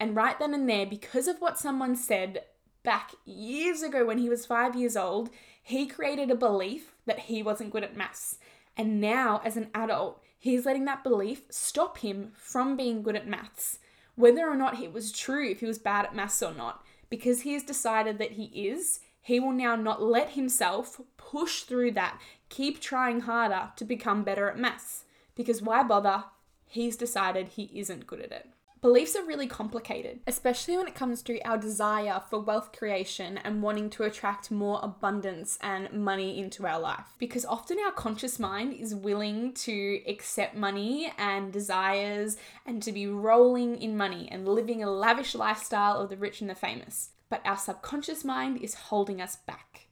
[0.00, 2.42] And right then and there, because of what someone said
[2.82, 5.30] back years ago when he was five years old,
[5.62, 8.38] he created a belief that he wasn't good at maths.
[8.76, 13.26] And now, as an adult, he's letting that belief stop him from being good at
[13.26, 13.78] maths,
[14.14, 16.84] whether or not it was true, if he was bad at maths or not.
[17.10, 21.92] Because he has decided that he is, he will now not let himself push through
[21.92, 25.04] that, keep trying harder to become better at maths.
[25.34, 26.24] Because why bother?
[26.66, 28.48] He's decided he isn't good at it.
[28.80, 33.60] Beliefs are really complicated, especially when it comes to our desire for wealth creation and
[33.60, 37.06] wanting to attract more abundance and money into our life.
[37.18, 43.08] Because often our conscious mind is willing to accept money and desires and to be
[43.08, 47.10] rolling in money and living a lavish lifestyle of the rich and the famous.
[47.28, 49.87] But our subconscious mind is holding us back.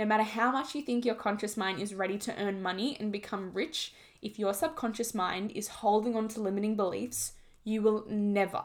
[0.00, 3.12] No matter how much you think your conscious mind is ready to earn money and
[3.12, 7.34] become rich, if your subconscious mind is holding on to limiting beliefs,
[7.64, 8.62] you will never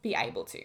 [0.00, 0.64] be able to.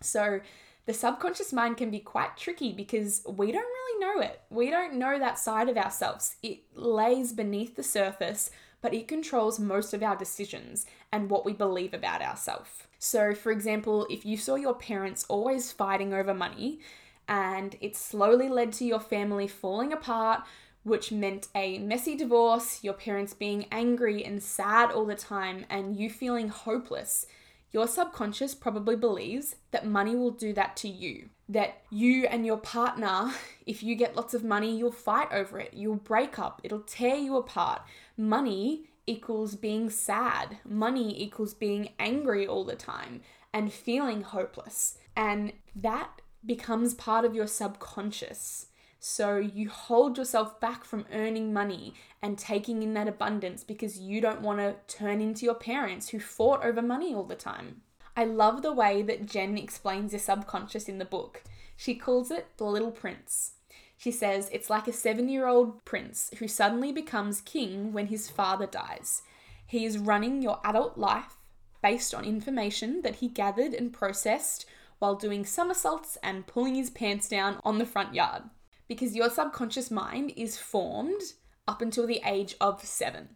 [0.00, 0.40] So,
[0.86, 4.40] the subconscious mind can be quite tricky because we don't really know it.
[4.50, 6.34] We don't know that side of ourselves.
[6.42, 11.52] It lays beneath the surface, but it controls most of our decisions and what we
[11.52, 12.70] believe about ourselves.
[12.98, 16.80] So, for example, if you saw your parents always fighting over money
[17.28, 20.42] and it slowly led to your family falling apart,
[20.82, 25.96] which meant a messy divorce, your parents being angry and sad all the time, and
[25.96, 27.26] you feeling hopeless,
[27.70, 31.28] your subconscious probably believes that money will do that to you.
[31.50, 33.32] That you and your partner,
[33.66, 37.16] if you get lots of money, you'll fight over it, you'll break up, it'll tear
[37.16, 37.82] you apart.
[38.16, 43.20] Money equals being sad, money equals being angry all the time
[43.52, 44.98] and feeling hopeless.
[45.16, 48.66] And that becomes part of your subconscious.
[49.00, 54.20] So you hold yourself back from earning money and taking in that abundance because you
[54.20, 57.82] don't want to turn into your parents who fought over money all the time.
[58.16, 61.44] I love the way that Jen explains the subconscious in the book.
[61.76, 63.52] She calls it the little prince.
[63.96, 68.28] She says it's like a seven year old prince who suddenly becomes king when his
[68.28, 69.22] father dies.
[69.64, 71.36] He is running your adult life
[71.82, 74.66] based on information that he gathered and processed
[74.98, 78.42] while doing somersaults and pulling his pants down on the front yard
[78.88, 81.20] because your subconscious mind is formed
[81.66, 83.28] up until the age of seven.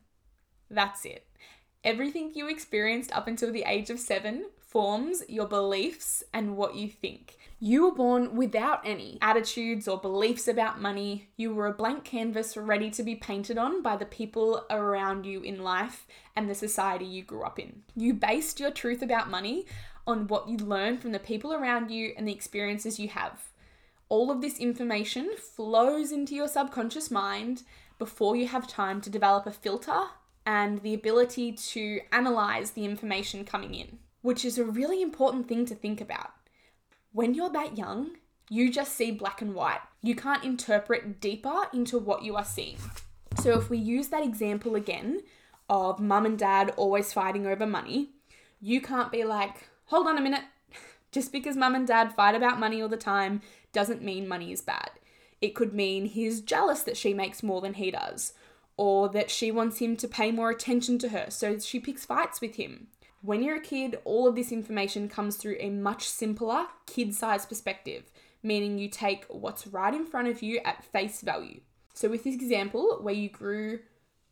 [0.71, 1.27] That's it.
[1.85, 6.89] Everything you experienced up until the age of seven forms your beliefs and what you
[6.89, 7.37] think.
[7.61, 11.29] You were born without any attitudes or beliefs about money.
[11.37, 15.43] You were a blank canvas ready to be painted on by the people around you
[15.43, 17.83] in life and the society you grew up in.
[17.95, 19.67] You based your truth about money
[20.07, 23.51] on what you learn from the people around you and the experiences you have.
[24.09, 27.63] All of this information flows into your subconscious mind
[27.99, 30.03] before you have time to develop a filter
[30.45, 35.65] and the ability to analyze the information coming in, which is a really important thing
[35.67, 36.31] to think about.
[37.13, 38.17] When you're that young,
[38.49, 39.81] you just see black and white.
[40.03, 42.77] You can't interpret deeper into what you are seeing.
[43.41, 45.23] So, if we use that example again
[45.71, 48.11] of mum and dad always fighting over money,
[48.61, 50.45] you can't be like, hold on a minute,
[51.13, 53.43] just because mum and dad fight about money all the time
[53.75, 54.91] doesn't mean money is bad.
[55.43, 58.33] It could mean he's jealous that she makes more than he does,
[58.79, 62.41] or that she wants him to pay more attention to her, so she picks fights
[62.41, 62.87] with him.
[63.21, 67.51] When you're a kid, all of this information comes through a much simpler, kid sized
[67.51, 68.11] perspective,
[68.43, 71.61] meaning you take what's right in front of you at face value.
[71.93, 73.81] So, with this example, where you grew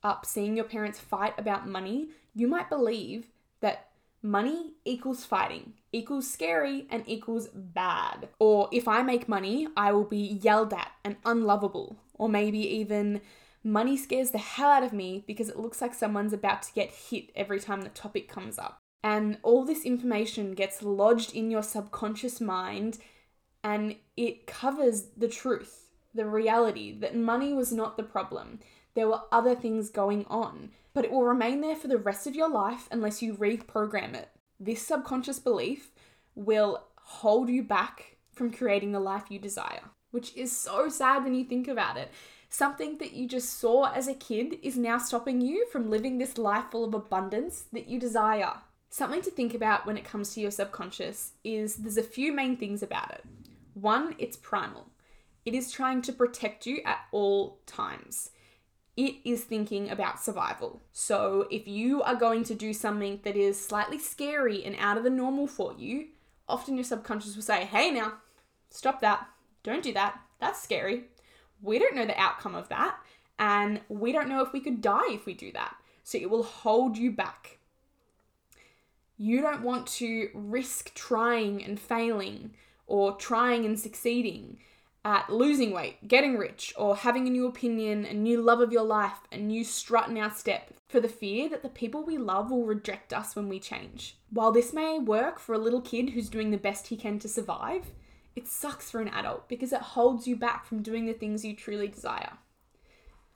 [0.02, 3.26] up seeing your parents fight about money, you might believe
[3.60, 3.89] that
[4.22, 8.28] money equals fighting, equals scary, and equals bad.
[8.38, 11.96] Or if I make money, I will be yelled at and unlovable.
[12.14, 13.20] Or maybe even
[13.64, 16.90] money scares the hell out of me because it looks like someone's about to get
[16.90, 18.78] hit every time the topic comes up.
[19.02, 22.98] And all this information gets lodged in your subconscious mind
[23.64, 28.60] and it covers the truth, the reality that money was not the problem.
[28.94, 32.34] There were other things going on but it will remain there for the rest of
[32.34, 34.28] your life unless you reprogram it.
[34.58, 35.92] This subconscious belief
[36.34, 41.34] will hold you back from creating the life you desire, which is so sad when
[41.34, 42.10] you think about it.
[42.48, 46.36] Something that you just saw as a kid is now stopping you from living this
[46.36, 48.54] life full of abundance that you desire.
[48.88, 52.56] Something to think about when it comes to your subconscious is there's a few main
[52.56, 53.24] things about it.
[53.74, 54.88] One, it's primal.
[55.46, 58.30] It is trying to protect you at all times
[59.00, 60.82] it is thinking about survival.
[60.92, 65.04] So, if you are going to do something that is slightly scary and out of
[65.04, 66.08] the normal for you,
[66.46, 68.12] often your subconscious will say, Hey, now,
[68.68, 69.26] stop that.
[69.62, 70.20] Don't do that.
[70.38, 71.04] That's scary.
[71.62, 72.98] We don't know the outcome of that.
[73.38, 75.74] And we don't know if we could die if we do that.
[76.04, 77.58] So, it will hold you back.
[79.16, 82.50] You don't want to risk trying and failing
[82.86, 84.58] or trying and succeeding
[85.04, 88.82] at losing weight, getting rich, or having a new opinion, a new love of your
[88.82, 92.50] life, a new strut in our step, for the fear that the people we love
[92.50, 94.18] will reject us when we change.
[94.30, 97.28] While this may work for a little kid who's doing the best he can to
[97.28, 97.92] survive,
[98.36, 101.56] it sucks for an adult because it holds you back from doing the things you
[101.56, 102.32] truly desire.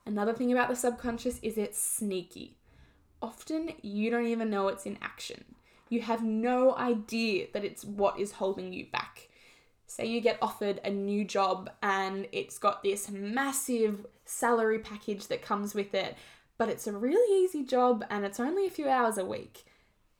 [0.06, 2.58] Another thing about the subconscious is it's sneaky.
[3.22, 5.44] Often you don't even know it's in action.
[5.88, 9.28] You have no idea that it's what is holding you back
[9.86, 15.42] say you get offered a new job and it's got this massive salary package that
[15.42, 16.16] comes with it,
[16.58, 19.64] but it's a really easy job and it's only a few hours a week.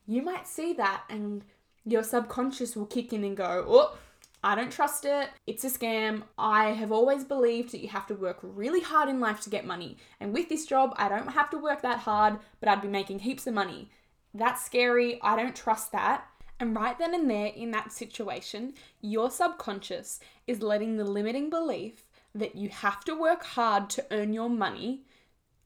[0.06, 1.44] You might see that and
[1.84, 3.96] your subconscious will kick in and go, Oh,
[4.42, 5.30] I don't trust it.
[5.46, 6.24] It's a scam.
[6.36, 9.64] I have always believed that you have to work really hard in life to get
[9.64, 9.96] money.
[10.20, 13.20] And with this job, I don't have to work that hard, but I'd be making
[13.20, 13.90] heaps of money.
[14.34, 15.18] That's scary.
[15.22, 16.26] I don't trust that.
[16.60, 22.06] And right then and there, in that situation, your subconscious is letting the limiting belief
[22.34, 25.02] that you have to work hard to earn your money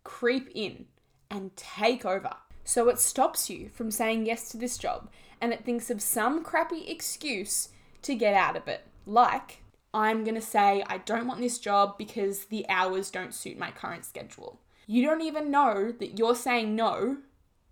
[0.05, 0.87] creep in
[1.31, 2.33] and take over.
[2.65, 6.43] So it stops you from saying yes to this job and it thinks of some
[6.43, 7.69] crappy excuse
[8.03, 8.87] to get out of it.
[9.07, 13.71] Like, I'm gonna say I don't want this job because the hours don't suit my
[13.71, 14.61] current schedule.
[14.87, 17.19] You don't even know that you're saying no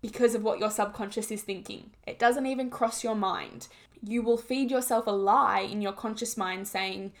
[0.07, 1.91] because of what your subconscious is thinking.
[2.05, 3.67] It doesn't even cross your mind.
[4.01, 7.11] You will feed yourself a lie in your conscious mind saying,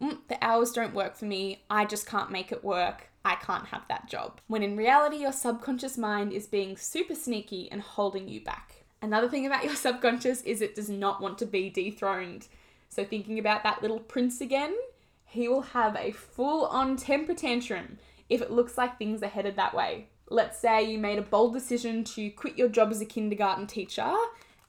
[0.00, 3.66] mm, the hours don't work for me, I just can't make it work, I can't
[3.66, 4.40] have that job.
[4.46, 8.84] When in reality, your subconscious mind is being super sneaky and holding you back.
[9.02, 12.46] Another thing about your subconscious is it does not want to be dethroned.
[12.90, 14.76] So, thinking about that little prince again,
[15.24, 17.98] he will have a full on temper tantrum
[18.28, 21.52] if it looks like things are headed that way let's say you made a bold
[21.52, 24.12] decision to quit your job as a kindergarten teacher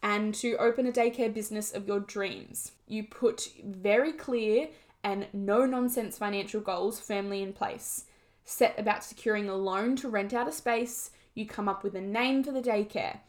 [0.03, 2.71] and to open a daycare business of your dreams.
[2.87, 4.69] You put very clear
[5.03, 8.05] and no nonsense financial goals firmly in place.
[8.45, 12.01] Set about securing a loan to rent out a space, you come up with a
[12.01, 13.19] name for the daycare,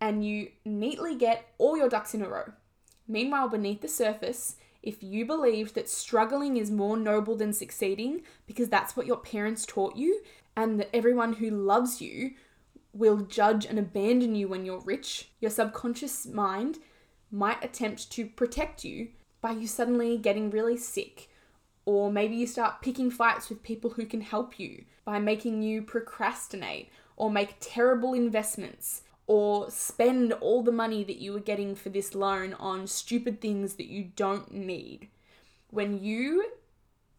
[0.00, 2.52] and you neatly get all your ducks in a row.
[3.08, 4.56] Meanwhile, beneath the surface,
[4.86, 9.66] if you believe that struggling is more noble than succeeding because that's what your parents
[9.66, 10.22] taught you
[10.56, 12.30] and that everyone who loves you
[12.92, 16.78] will judge and abandon you when you're rich, your subconscious mind
[17.32, 19.08] might attempt to protect you
[19.40, 21.28] by you suddenly getting really sick.
[21.84, 25.82] Or maybe you start picking fights with people who can help you by making you
[25.82, 31.88] procrastinate or make terrible investments or spend all the money that you were getting for
[31.88, 35.08] this loan on stupid things that you don't need.
[35.70, 36.52] When you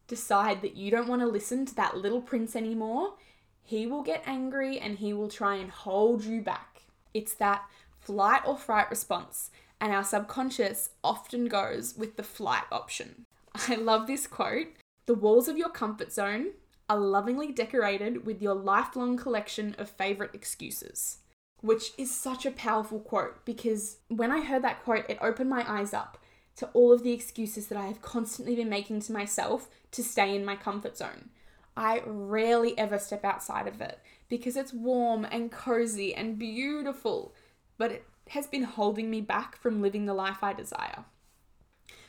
[0.06, 3.14] decide that you don't want to listen to that little prince anymore,
[3.62, 6.84] he will get angry and he will try and hold you back.
[7.12, 7.64] It's that
[8.00, 13.26] flight or fright response, and our subconscious often goes with the flight option.
[13.68, 14.68] I love this quote
[15.04, 16.52] The walls of your comfort zone
[16.88, 21.18] are lovingly decorated with your lifelong collection of favourite excuses
[21.60, 25.64] which is such a powerful quote because when I heard that quote, it opened my
[25.70, 26.18] eyes up
[26.56, 30.34] to all of the excuses that I have constantly been making to myself to stay
[30.34, 31.30] in my comfort zone.
[31.76, 37.34] I rarely ever step outside of it because it's warm and cozy and beautiful,
[37.76, 41.04] but it has been holding me back from living the life I desire.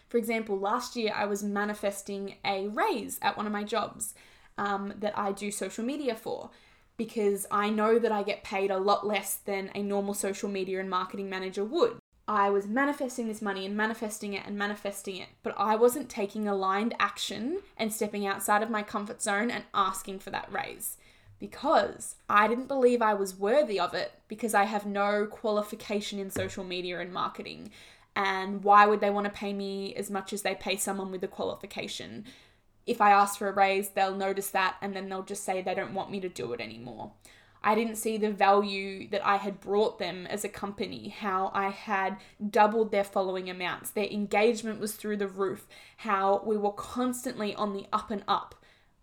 [0.09, 4.15] For example, last year I was manifesting a raise at one of my jobs
[4.57, 6.49] um, that I do social media for
[6.99, 10.81] because I know that I get paid a lot less than a normal social media
[10.81, 11.97] and marketing manager would.
[12.27, 16.45] I was manifesting this money and manifesting it and manifesting it, but I wasn't taking
[16.45, 20.97] aligned action and stepping outside of my comfort zone and asking for that raise
[21.39, 26.29] because I didn't believe I was worthy of it because I have no qualification in
[26.29, 27.71] social media and marketing.
[28.13, 31.23] And why would they want to pay me as much as they pay someone with
[31.23, 32.25] a qualification?
[32.89, 35.75] If I ask for a raise, they'll notice that and then they'll just say they
[35.75, 37.11] don't want me to do it anymore.
[37.61, 41.69] I didn't see the value that I had brought them as a company, how I
[41.69, 42.17] had
[42.49, 45.67] doubled their following amounts, their engagement was through the roof,
[45.97, 48.55] how we were constantly on the up and up.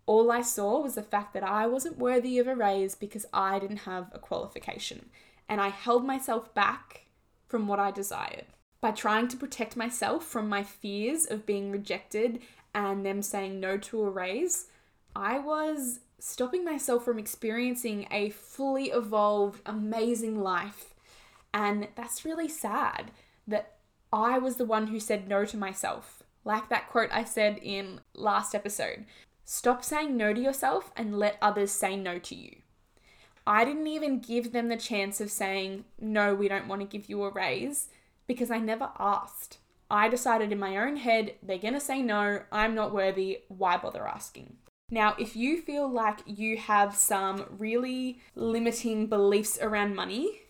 [0.07, 3.59] All I saw was the fact that I wasn't worthy of a raise because I
[3.59, 5.11] didn't have a qualification.
[5.49, 7.07] And I held myself back
[7.47, 8.47] from what I desired.
[8.81, 12.41] By trying to protect myself from my fears of being rejected
[12.77, 14.67] and them saying no to a raise,
[15.17, 20.95] I was stopping myself from experiencing a fully evolved, amazing life.
[21.55, 23.13] And that's really sad
[23.49, 23.79] that
[24.13, 26.23] I was the one who said no to myself.
[26.45, 29.07] Like that quote I said in last episode
[29.47, 32.57] stop saying no to yourself and let others say no to you.
[33.47, 37.09] I didn't even give them the chance of saying, no, we don't want to give
[37.09, 37.89] you a raise
[38.27, 39.59] because I never asked.
[39.91, 44.07] I decided in my own head, they're to say no, I'm not worthy, why bother
[44.07, 44.57] asking?
[44.91, 50.43] Now, if you feel like you have some really limiting beliefs around money,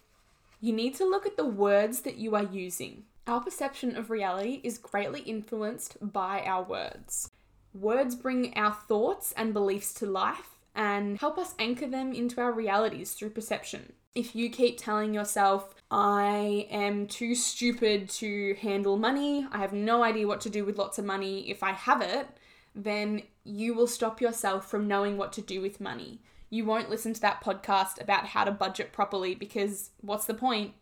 [0.60, 3.04] you need to look at the words that you are using.
[3.26, 7.30] Our perception of reality is greatly influenced by our words.
[7.74, 12.52] Words bring our thoughts and beliefs to life and help us anchor them into our
[12.52, 19.46] realities through perception if you keep telling yourself, I am too stupid to handle money,
[19.52, 22.26] I have no idea what to do with lots of money if I have it,
[22.74, 26.22] then you will stop yourself from knowing what to do with money.
[26.48, 30.72] You won't listen to that podcast about how to budget properly because what's the point?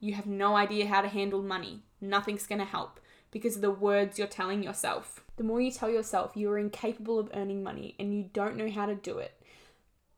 [0.00, 1.84] You have no idea how to handle money.
[2.00, 2.98] Nothing's going to help
[3.30, 5.22] because of the words you're telling yourself.
[5.36, 8.68] The more you tell yourself you are incapable of earning money and you don't know
[8.68, 9.40] how to do it,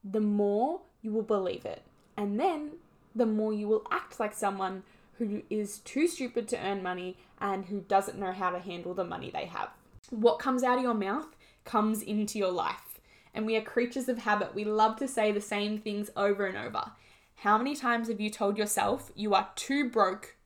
[0.02, 1.82] the more you will believe it.
[2.16, 2.72] And then
[3.14, 4.82] the more you will act like someone
[5.18, 9.04] who is too stupid to earn money and who doesn't know how to handle the
[9.04, 9.70] money they have.
[10.10, 13.00] What comes out of your mouth comes into your life.
[13.34, 14.54] And we are creatures of habit.
[14.54, 16.92] We love to say the same things over and over.
[17.36, 20.36] How many times have you told yourself you are too broke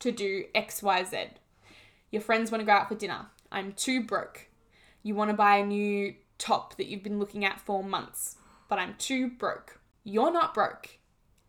[0.00, 1.30] to do XYZ?
[2.10, 3.26] Your friends want to go out for dinner.
[3.50, 4.48] I'm too broke.
[5.02, 8.36] You want to buy a new top that you've been looking at for months,
[8.68, 9.78] but I'm too broke.
[10.04, 10.98] You're not broke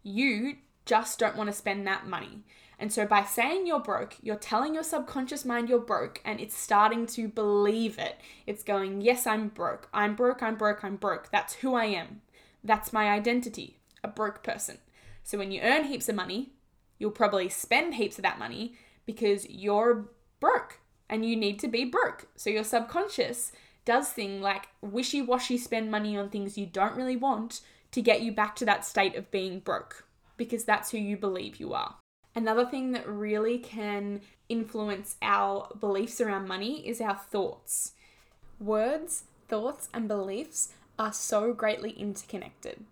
[0.03, 2.43] you just don't want to spend that money.
[2.79, 6.57] And so by saying you're broke, you're telling your subconscious mind you're broke and it's
[6.57, 8.17] starting to believe it.
[8.45, 9.87] It's going, Yes, I'm broke.
[9.93, 10.43] I'm broke.
[10.43, 10.83] I'm broke.
[10.83, 11.31] I'm broke.
[11.31, 12.21] That's who I am.
[12.63, 14.79] That's my identity, a broke person.
[15.23, 16.53] So when you earn heaps of money,
[16.97, 18.75] you'll probably spend heaps of that money
[19.05, 20.79] because you're broke
[21.09, 22.27] and you need to be broke.
[22.35, 23.51] So your subconscious
[23.85, 27.61] does things like wishy washy spend money on things you don't really want
[27.93, 31.59] to get you back to that state of being broke because that's who you believe
[31.59, 31.95] you are.
[32.35, 37.93] Another thing that really can influence our beliefs around money is our thoughts.
[38.59, 42.83] Words, thoughts, and beliefs are so greatly interconnected.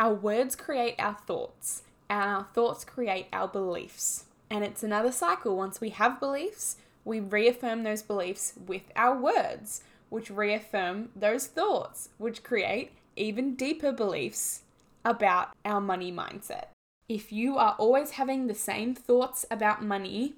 [0.00, 4.24] Our words create our thoughts, and our thoughts create our beliefs.
[4.48, 5.56] And it's another cycle.
[5.56, 12.08] Once we have beliefs, we reaffirm those beliefs with our words, which reaffirm those thoughts,
[12.18, 14.62] which create even deeper beliefs
[15.04, 16.66] about our money mindset.
[17.08, 20.34] If you are always having the same thoughts about money,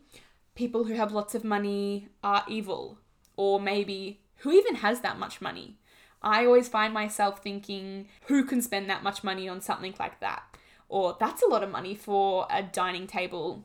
[0.54, 2.98] people who have lots of money are evil,
[3.36, 5.78] or maybe who even has that much money?
[6.20, 10.42] I always find myself thinking, who can spend that much money on something like that?
[10.88, 13.64] Or that's a lot of money for a dining table.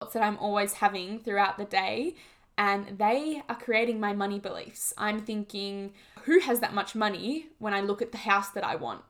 [0.00, 2.14] Thoughts that I'm always having throughout the day,
[2.62, 4.94] and they are creating my money beliefs.
[4.96, 5.94] I'm thinking,
[6.26, 9.02] who has that much money when I look at the house that I want?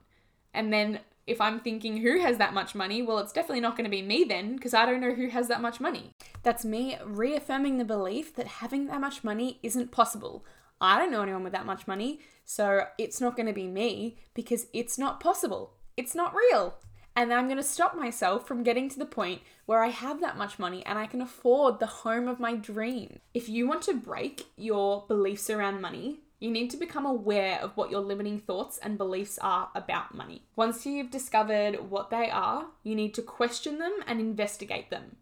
[0.55, 3.85] And then if I'm thinking who has that much money, well, it's definitely not going
[3.85, 6.13] to be me then because I don't know who has that much money.
[6.43, 10.47] That's me reaffirming the belief that having that much money isn't possible.
[10.81, 14.17] I don't know anyone with that much money, so it's not going to be me
[14.33, 15.75] because it's not possible.
[15.99, 16.77] It's not real.
[17.15, 20.39] And I'm going to stop myself from getting to the point where I have that
[20.39, 23.19] much money and I can afford the home of my dream.
[23.35, 27.77] If you want to break your beliefs around money, you need to become aware of
[27.77, 30.43] what your limiting thoughts and beliefs are about money.
[30.57, 35.17] Once you've discovered what they are, you need to question them and investigate them.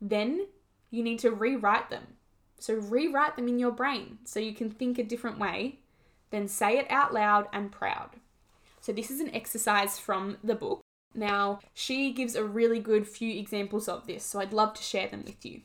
[0.00, 0.46] Then
[0.90, 2.04] you need to rewrite them.
[2.58, 5.80] So, rewrite them in your brain so you can think a different way,
[6.30, 8.12] then say it out loud and proud.
[8.80, 10.85] So, this is an exercise from the book.
[11.16, 15.08] Now, she gives a really good few examples of this, so I'd love to share
[15.08, 15.62] them with you.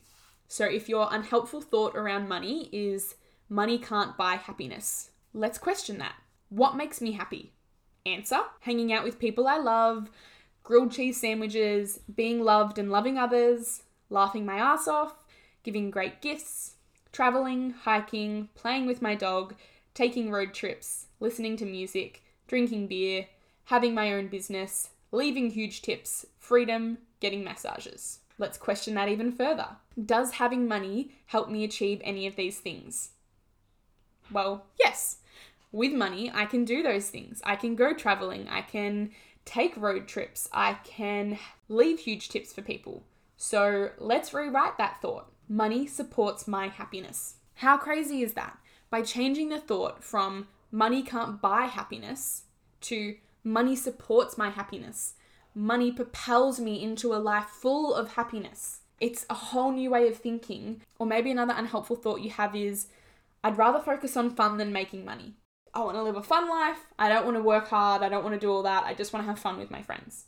[0.48, 3.16] So, if your unhelpful thought around money is
[3.50, 6.16] money can't buy happiness, let's question that.
[6.50, 7.52] What makes me happy?
[8.06, 10.10] Answer hanging out with people I love,
[10.64, 15.26] grilled cheese sandwiches, being loved and loving others, laughing my ass off,
[15.64, 16.76] giving great gifts,
[17.12, 19.56] traveling, hiking, playing with my dog,
[19.94, 23.28] taking road trips, listening to music, drinking beer,
[23.66, 28.20] having my own business, leaving huge tips, freedom, getting massages.
[28.38, 29.68] Let's question that even further.
[30.04, 33.12] Does having money help me achieve any of these things?
[34.32, 35.18] Well, yes.
[35.72, 37.42] With money, I can do those things.
[37.46, 39.12] I can go traveling, I can
[39.46, 41.38] take road trips, I can
[41.70, 43.04] leave huge tips for people.
[43.38, 45.32] So let's rewrite that thought.
[45.48, 47.36] Money supports my happiness.
[47.56, 48.58] How crazy is that?
[48.90, 52.44] By changing the thought from money can't buy happiness
[52.82, 55.14] to money supports my happiness.
[55.54, 58.80] Money propels me into a life full of happiness.
[59.00, 60.82] It's a whole new way of thinking.
[61.00, 62.88] Or maybe another unhelpful thought you have is
[63.44, 65.36] I'd rather focus on fun than making money.
[65.74, 66.80] I want to live a fun life.
[67.00, 68.02] I don't want to work hard.
[68.02, 68.84] I don't want to do all that.
[68.84, 70.26] I just want to have fun with my friends.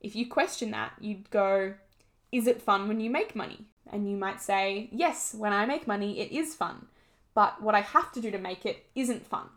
[0.00, 1.74] If you question that, you'd go,
[2.30, 3.66] Is it fun when you make money?
[3.90, 6.86] And you might say, yes, when I make money, it is fun.
[7.34, 9.48] But what I have to do to make it isn't fun.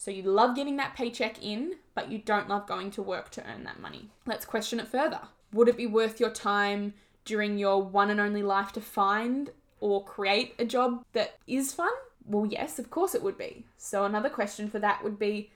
[0.00, 3.46] So you love getting that paycheck in, but you don't love going to work to
[3.46, 4.08] earn that money.
[4.24, 5.20] Let's question it further.
[5.52, 6.94] Would it be worth your time
[7.26, 11.92] during your one and only life to find or create a job that is fun?
[12.24, 13.66] Well, yes, of course it would be.
[13.76, 15.50] So another question for that would be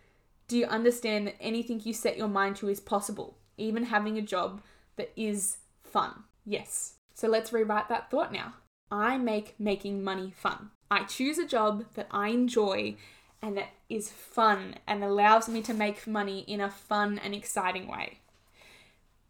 [0.46, 4.22] do you understand that anything you set your mind to is possible, even having a
[4.22, 4.60] job
[4.96, 6.24] that is fun?
[6.44, 6.96] Yes.
[7.14, 8.56] So let's rewrite that thought now.
[8.90, 10.70] I make making money fun.
[10.90, 12.96] I choose a job that I enjoy
[13.44, 17.86] and that is fun and allows me to make money in a fun and exciting
[17.86, 18.20] way.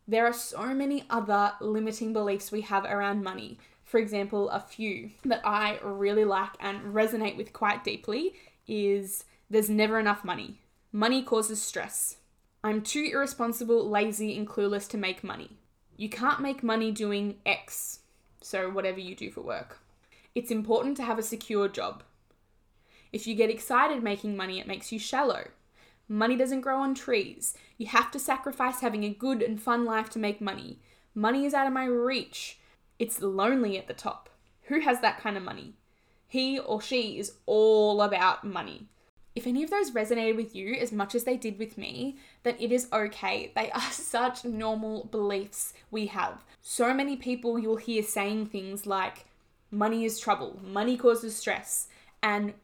[0.07, 3.59] There are so many other limiting beliefs we have around money.
[3.83, 8.35] For example, a few that I really like and resonate with quite deeply
[8.69, 10.61] is there's never enough money.
[10.93, 12.19] Money causes stress.
[12.63, 15.59] I'm too irresponsible, lazy, and clueless to make money.
[15.97, 17.99] You can't make money doing X,
[18.41, 19.81] so whatever you do for work.
[20.37, 22.05] It's important to have a secure job.
[23.15, 25.45] If you get excited making money, it makes you shallow.
[26.09, 27.57] Money doesn't grow on trees.
[27.79, 30.81] You have to sacrifice having a good and fun life to make money.
[31.15, 32.59] Money is out of my reach.
[32.99, 34.31] It's lonely at the top.
[34.65, 35.75] Who has that kind of money?
[36.27, 38.89] He or she is all about money.
[39.37, 42.57] If any of those resonated with you as much as they did with me, then
[42.59, 43.53] it is okay.
[43.55, 46.43] They are such normal beliefs we have.
[46.63, 49.27] So many people you'll hear saying things like,
[49.71, 51.87] money is trouble, money causes stress.
[52.21, 52.55] And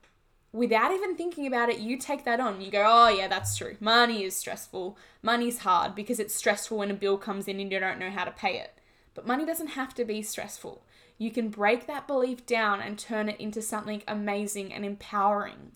[0.53, 2.61] without even thinking about it, you take that on.
[2.61, 3.77] You go, oh, yeah, that's true.
[3.81, 4.99] Money is stressful.
[5.23, 8.25] Money's hard because it's stressful when a bill comes in and you don't know how
[8.25, 8.75] to pay it.
[9.15, 10.83] But money doesn't have to be stressful.
[11.19, 15.73] You can break that belief down and turn it into something amazing and empowering.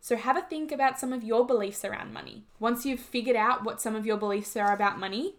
[0.00, 2.44] So have a think about some of your beliefs around money.
[2.58, 5.36] Once you've figured out what some of your beliefs are about money,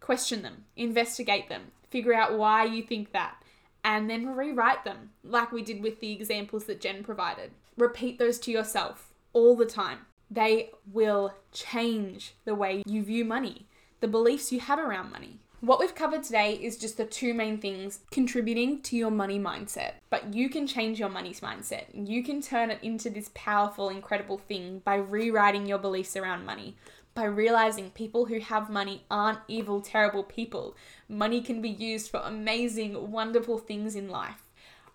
[0.00, 3.42] question them, investigate them, figure out why you think that,
[3.84, 7.50] and then rewrite them, like we did with the examples that Jen provided.
[7.78, 10.00] Repeat those to yourself all the time.
[10.28, 13.68] They will change the way you view money,
[14.00, 15.38] the beliefs you have around money.
[15.60, 19.92] What we've covered today is just the two main things contributing to your money mindset.
[20.10, 21.84] But you can change your money's mindset.
[21.94, 26.76] You can turn it into this powerful, incredible thing by rewriting your beliefs around money,
[27.14, 30.76] by realizing people who have money aren't evil, terrible people.
[31.08, 34.42] Money can be used for amazing, wonderful things in life.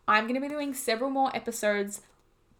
[0.05, 2.01] I'm going to be doing several more episodes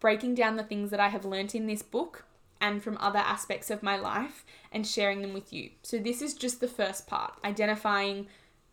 [0.03, 2.25] breaking down the things that I have learnt in this book
[2.59, 5.69] and from other aspects of my life and sharing them with you.
[5.81, 8.27] So, this is just the first part identifying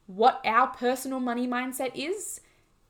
[0.09, 2.41] what our personal money mindset is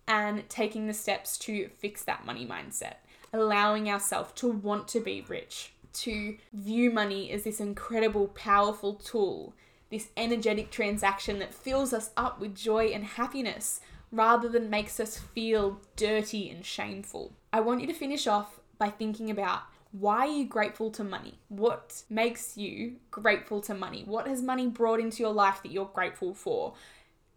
[0.08, 2.94] and taking the steps to fix that money mindset,
[3.30, 9.52] allowing ourselves to want to be rich, to view money as this incredible, powerful tool,
[9.90, 13.80] this energetic transaction that fills us up with joy and happiness
[14.12, 17.32] rather than makes us feel dirty and shameful.
[17.52, 21.34] I want you to finish off by thinking about why are you grateful to money?
[21.48, 24.04] What makes you grateful to money?
[24.06, 26.74] What has money brought into your life that you're grateful for?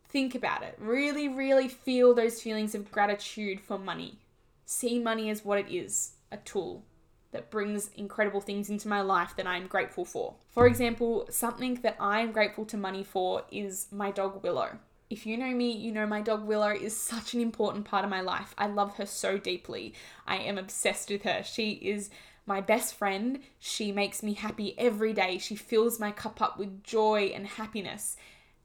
[0.10, 0.76] Think about it.
[0.80, 4.20] Really, really feel those feelings of gratitude for money.
[4.66, 6.84] See money as what it is a tool
[7.32, 10.36] that brings incredible things into my life that I'm grateful for.
[10.50, 14.78] For example, something that I'm grateful to money for is my dog Willow.
[15.14, 18.10] If you know me, you know my dog Willow is such an important part of
[18.10, 18.56] my life.
[18.58, 19.94] I love her so deeply.
[20.26, 21.44] I am obsessed with her.
[21.44, 22.10] She is
[22.48, 23.38] my best friend.
[23.60, 25.38] She makes me happy every day.
[25.38, 28.18] She fills my cup up with joy and happiness.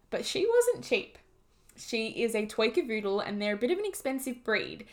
[0.08, 1.18] But she wasn't cheap.
[1.76, 4.86] She is a toy cavoodle and they're a bit of an expensive breed.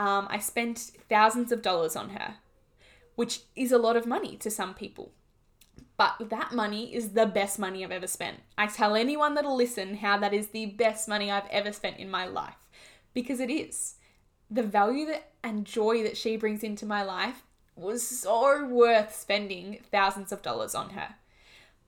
[0.00, 2.34] Um, I spent thousands of dollars on her,
[3.14, 5.12] which is a lot of money to some people.
[5.96, 8.40] But that money is the best money I've ever spent.
[8.58, 12.10] I tell anyone that'll listen how that is the best money I've ever spent in
[12.10, 12.68] my life
[13.14, 13.94] because it is.
[14.50, 17.42] The value that and joy that she brings into my life
[17.76, 21.14] was so worth spending thousands of dollars on her.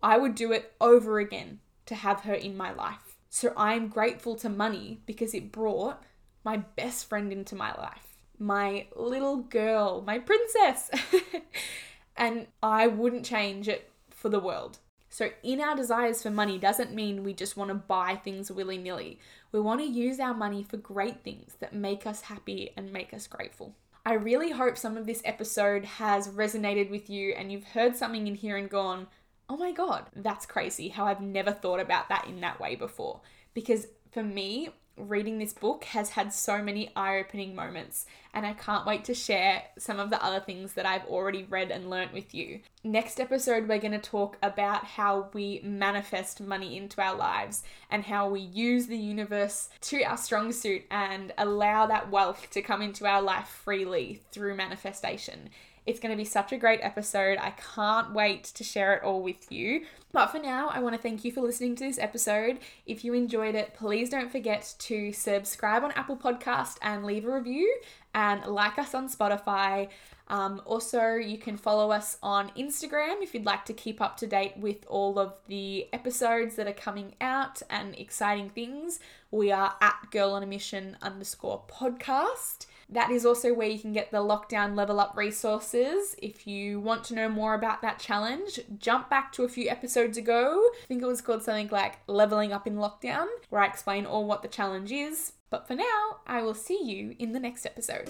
[0.02, 3.16] I would do it over again to have her in my life.
[3.30, 6.02] So I'm grateful to money because it brought
[6.44, 10.90] my best friend into my life, my little girl, my princess.
[12.18, 14.78] and I wouldn't change it for the world.
[15.08, 18.76] So, in our desires for money doesn't mean we just want to buy things willy
[18.76, 19.18] nilly.
[19.52, 23.14] We want to use our money for great things that make us happy and make
[23.14, 23.74] us grateful.
[24.04, 28.26] I really hope some of this episode has resonated with you and you've heard something
[28.26, 29.06] in here and gone,
[29.48, 33.20] oh my God, that's crazy how I've never thought about that in that way before.
[33.54, 38.52] Because for me, reading this book has had so many eye opening moments, and I
[38.52, 42.12] can't wait to share some of the other things that I've already read and learnt
[42.12, 42.60] with you.
[42.84, 48.04] Next episode, we're going to talk about how we manifest money into our lives and
[48.04, 52.82] how we use the universe to our strong suit and allow that wealth to come
[52.82, 55.50] into our life freely through manifestation.
[55.88, 57.38] It's going to be such a great episode.
[57.40, 59.86] I can't wait to share it all with you.
[60.12, 62.58] But for now, I want to thank you for listening to this episode.
[62.84, 67.32] If you enjoyed it, please don't forget to subscribe on Apple Podcast and leave a
[67.32, 67.74] review
[68.14, 69.88] and like us on Spotify.
[70.28, 74.26] Um, also, you can follow us on Instagram if you'd like to keep up to
[74.26, 79.00] date with all of the episodes that are coming out and exciting things.
[79.30, 82.66] We are at Girl on a Mission underscore podcast.
[82.90, 86.16] That is also where you can get the lockdown level up resources.
[86.22, 90.16] If you want to know more about that challenge, jump back to a few episodes
[90.16, 90.62] ago.
[90.82, 94.24] I think it was called something like Leveling Up in Lockdown, where I explain all
[94.24, 95.32] what the challenge is.
[95.50, 98.08] But for now, I will see you in the next episode.